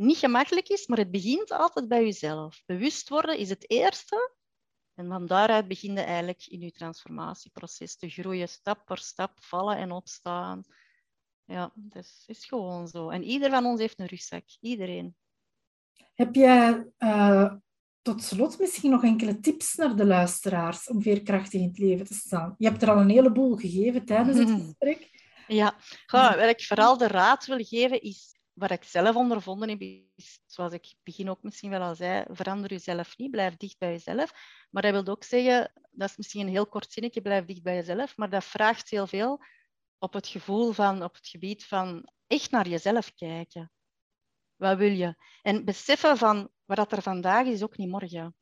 [0.00, 2.62] niet gemakkelijk is, maar het begint altijd bij jezelf.
[2.66, 4.32] Bewust worden is het eerste.
[4.94, 9.76] En van daaruit begin je eigenlijk in je transformatieproces te groeien, stap per stap, vallen
[9.76, 10.62] en opstaan.
[11.44, 13.08] Ja, dat is, is gewoon zo.
[13.08, 14.44] En ieder van ons heeft een rugzak.
[14.60, 15.16] Iedereen.
[16.14, 17.54] Heb jij uh,
[18.02, 22.14] tot slot misschien nog enkele tips naar de luisteraars om veerkrachtig in het leven te
[22.14, 22.54] staan?
[22.58, 25.08] Je hebt er al een heleboel gegeven tijdens het gesprek.
[25.46, 25.76] Ja,
[26.06, 30.40] Goh, wat ik vooral de raad wil geven is, wat ik zelf ondervonden heb, is,
[30.46, 34.32] zoals ik begin ook misschien wel al zei, verander jezelf niet, blijf dicht bij jezelf.
[34.70, 37.74] Maar dat wil ook zeggen, dat is misschien een heel kort zinnetje, blijf dicht bij
[37.74, 39.42] jezelf, maar dat vraagt heel veel
[39.98, 43.72] op het gevoel van, op het gebied van echt naar jezelf kijken.
[44.56, 45.14] Wat wil je?
[45.42, 48.34] En beseffen van wat er vandaag is, ook niet morgen.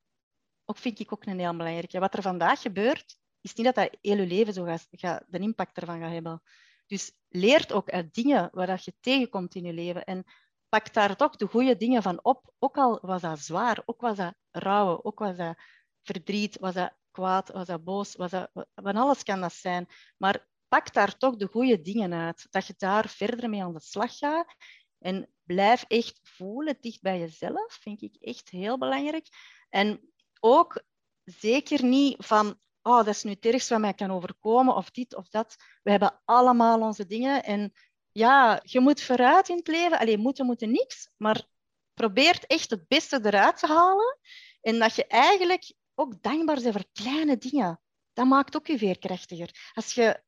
[0.64, 1.98] Ook vind ik ook een heel belangrijke.
[1.98, 5.38] Wat er vandaag gebeurt, is niet dat dat heel je leven zo gaat, gaat, de
[5.38, 6.42] impact ervan gaat hebben.
[6.88, 10.04] Dus leert ook uit dingen waar je tegenkomt in je leven.
[10.04, 10.24] En
[10.68, 12.52] pak daar toch de goede dingen van op.
[12.58, 15.58] Ook al was dat zwaar, ook was dat rouwen, ook was dat
[16.02, 19.86] verdriet, was dat kwaad, was dat boos, was dat, van alles kan dat zijn.
[20.16, 22.46] Maar pak daar toch de goede dingen uit.
[22.50, 24.54] Dat je daar verder mee aan de slag gaat.
[24.98, 29.26] En blijf echt voelen, dicht bij jezelf, vind ik echt heel belangrijk.
[29.68, 30.82] En ook
[31.24, 35.16] zeker niet van, oh, dat is nu het ergste wat mij kan overkomen, of dit
[35.16, 35.56] of dat.
[35.82, 37.44] We hebben allemaal onze dingen.
[37.44, 37.72] En
[38.12, 39.98] ja, je moet vooruit in het leven.
[39.98, 41.10] Alleen moeten, moeten niks.
[41.16, 41.46] Maar
[41.94, 44.18] probeer echt het beste eruit te halen.
[44.60, 47.80] En dat je eigenlijk ook dankbaar bent voor kleine dingen.
[48.12, 49.70] Dat maakt ook je veerkrachtiger.
[49.72, 50.22] Als je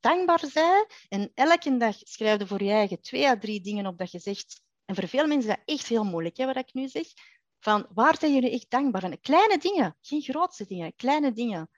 [0.00, 3.98] dankbaar bent en elke dag schrijf je voor je eigen twee à drie dingen op
[3.98, 4.62] dat je zegt.
[4.84, 7.06] En voor veel mensen is dat echt heel moeilijk, hè, wat ik nu zeg.
[7.58, 9.20] Van waar zijn jullie echt dankbaar voor?
[9.20, 11.70] Kleine dingen, geen grootste dingen, kleine dingen.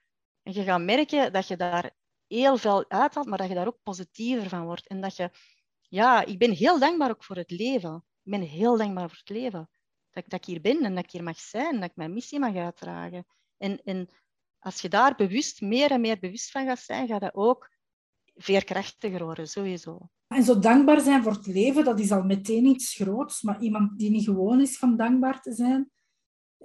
[0.42, 1.90] En je gaat merken dat je daar
[2.26, 4.86] heel veel uithaalt, maar dat je daar ook positiever van wordt.
[4.86, 5.30] En dat je,
[5.80, 7.94] ja, ik ben heel dankbaar ook voor het leven.
[8.22, 9.70] Ik ben heel dankbaar voor het leven.
[10.10, 12.38] Dat, dat ik hier ben en dat ik hier mag zijn, dat ik mijn missie
[12.38, 13.26] mag uitdragen.
[13.56, 14.08] En, en
[14.58, 17.70] als je daar bewust, meer en meer bewust van gaat zijn, gaat dat ook
[18.34, 20.08] veerkrachtiger worden, sowieso.
[20.26, 23.42] En zo dankbaar zijn voor het leven, dat is al meteen iets groots.
[23.42, 25.90] Maar iemand die niet gewoon is van dankbaar te zijn,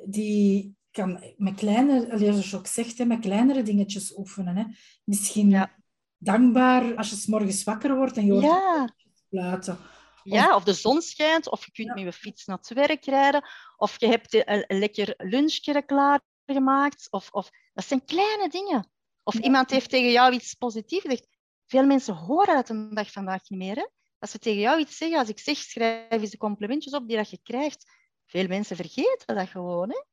[0.06, 4.56] die kan met kleine, zoals je ook zegt, met kleinere dingetjes oefenen.
[4.56, 4.64] Hè.
[5.04, 5.76] Misschien ja.
[6.18, 8.90] dankbaar als je s morgens wakker wordt en je hoort ja.
[9.30, 9.78] fluiten.
[10.24, 13.44] Ja, of de zon schijnt, of je kunt met je fiets naar het werk rijden,
[13.78, 17.08] of je hebt een, lekker lunchje klaargemaakt.
[17.10, 18.92] Of, of, dat zijn kleine dingen.
[19.24, 21.28] Of iemand heeft tegen jou iets positiefs gezegd.
[21.66, 23.76] Veel mensen horen het een dag vandaag niet meer.
[23.76, 23.88] Hè?
[24.20, 27.18] Als ze tegen jou iets zeggen, als ik zeg, schrijf eens de complimentjes op die
[27.18, 27.92] dat je krijgt.
[28.26, 29.90] Veel mensen vergeten dat gewoon.
[29.90, 30.04] Hè?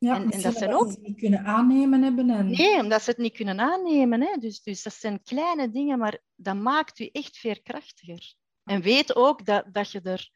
[0.00, 0.90] Ja, en, en dat zijn ook...
[0.90, 2.30] ze het niet kunnen aannemen hebben.
[2.30, 2.50] En...
[2.50, 4.20] Nee, omdat ze het niet kunnen aannemen.
[4.20, 4.36] Hè?
[4.36, 8.34] Dus, dus dat zijn kleine dingen, maar dat maakt u echt veerkrachtiger.
[8.64, 10.30] En weet ook dat, dat je er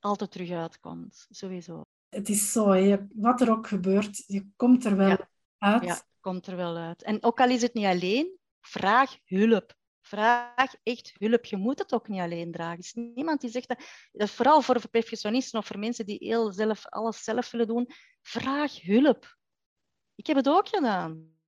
[0.00, 1.82] altijd terug uitkomt, sowieso.
[2.08, 2.96] Het is zo, hè?
[3.14, 5.18] wat er ook gebeurt, je komt er wel
[5.58, 5.84] uit.
[5.84, 7.02] Ja, komt er wel uit.
[7.02, 9.74] En ook al is het niet alleen, vraag hulp.
[10.00, 11.44] Vraag echt hulp.
[11.44, 12.72] Je moet het ook niet alleen dragen.
[12.72, 13.82] Er is niemand die zegt dat,
[14.12, 17.88] dat vooral voor perfectionisten of voor mensen die heel zelf, alles zelf willen doen,
[18.22, 19.38] vraag hulp.
[20.14, 21.38] Ik heb het ook gedaan.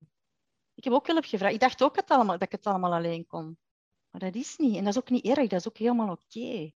[0.75, 1.55] Ik heb ook hulp gevraagd.
[1.55, 3.59] Ik dacht ook het allemaal, dat ik het allemaal alleen kon.
[4.11, 4.77] Maar dat is niet.
[4.77, 5.49] En dat is ook niet erg.
[5.49, 6.39] Dat is ook helemaal oké.
[6.39, 6.75] Okay.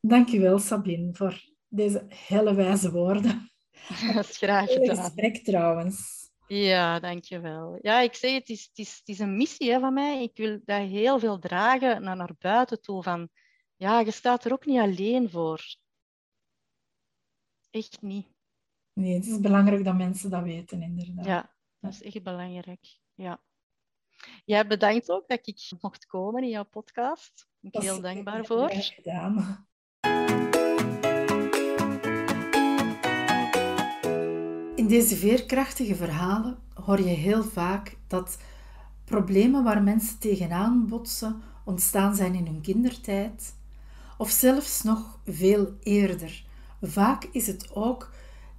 [0.00, 3.50] Dankjewel, Sabine, voor deze hele wijze woorden.
[4.14, 4.96] Dat is graag gedaan.
[4.96, 6.21] gesprek trouwens.
[6.54, 7.78] Ja, dankjewel.
[7.82, 10.22] Ja, ik zeg het, is, het is, het is een missie hè, van mij.
[10.22, 13.02] Ik wil dat heel veel dragen naar, naar buiten toe.
[13.02, 13.28] Van,
[13.76, 15.76] ja, je staat er ook niet alleen voor.
[17.70, 18.26] Echt niet.
[18.92, 21.24] Nee, het is belangrijk dat mensen dat weten, inderdaad.
[21.24, 22.98] Ja, dat is echt belangrijk.
[23.14, 23.42] Ja.
[24.44, 27.48] Jij bedankt ook dat ik mocht komen in jouw podcast.
[27.60, 28.70] Ik ben heel dankbaar voor.
[28.70, 29.68] Gedaan.
[34.92, 38.38] Deze veerkrachtige verhalen hoor je heel vaak dat
[39.04, 43.54] problemen waar mensen tegenaan botsen ontstaan zijn in hun kindertijd
[44.18, 46.44] of zelfs nog veel eerder.
[46.82, 48.10] Vaak is het ook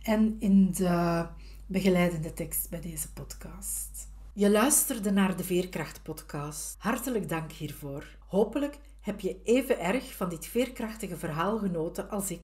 [0.02, 1.26] en in de
[1.66, 4.08] begeleidende tekst bij deze podcast.
[4.32, 6.74] Je luisterde naar de Veerkracht-podcast.
[6.78, 8.16] Hartelijk dank hiervoor.
[8.26, 12.43] Hopelijk heb je even erg van dit veerkrachtige verhaal genoten als ik.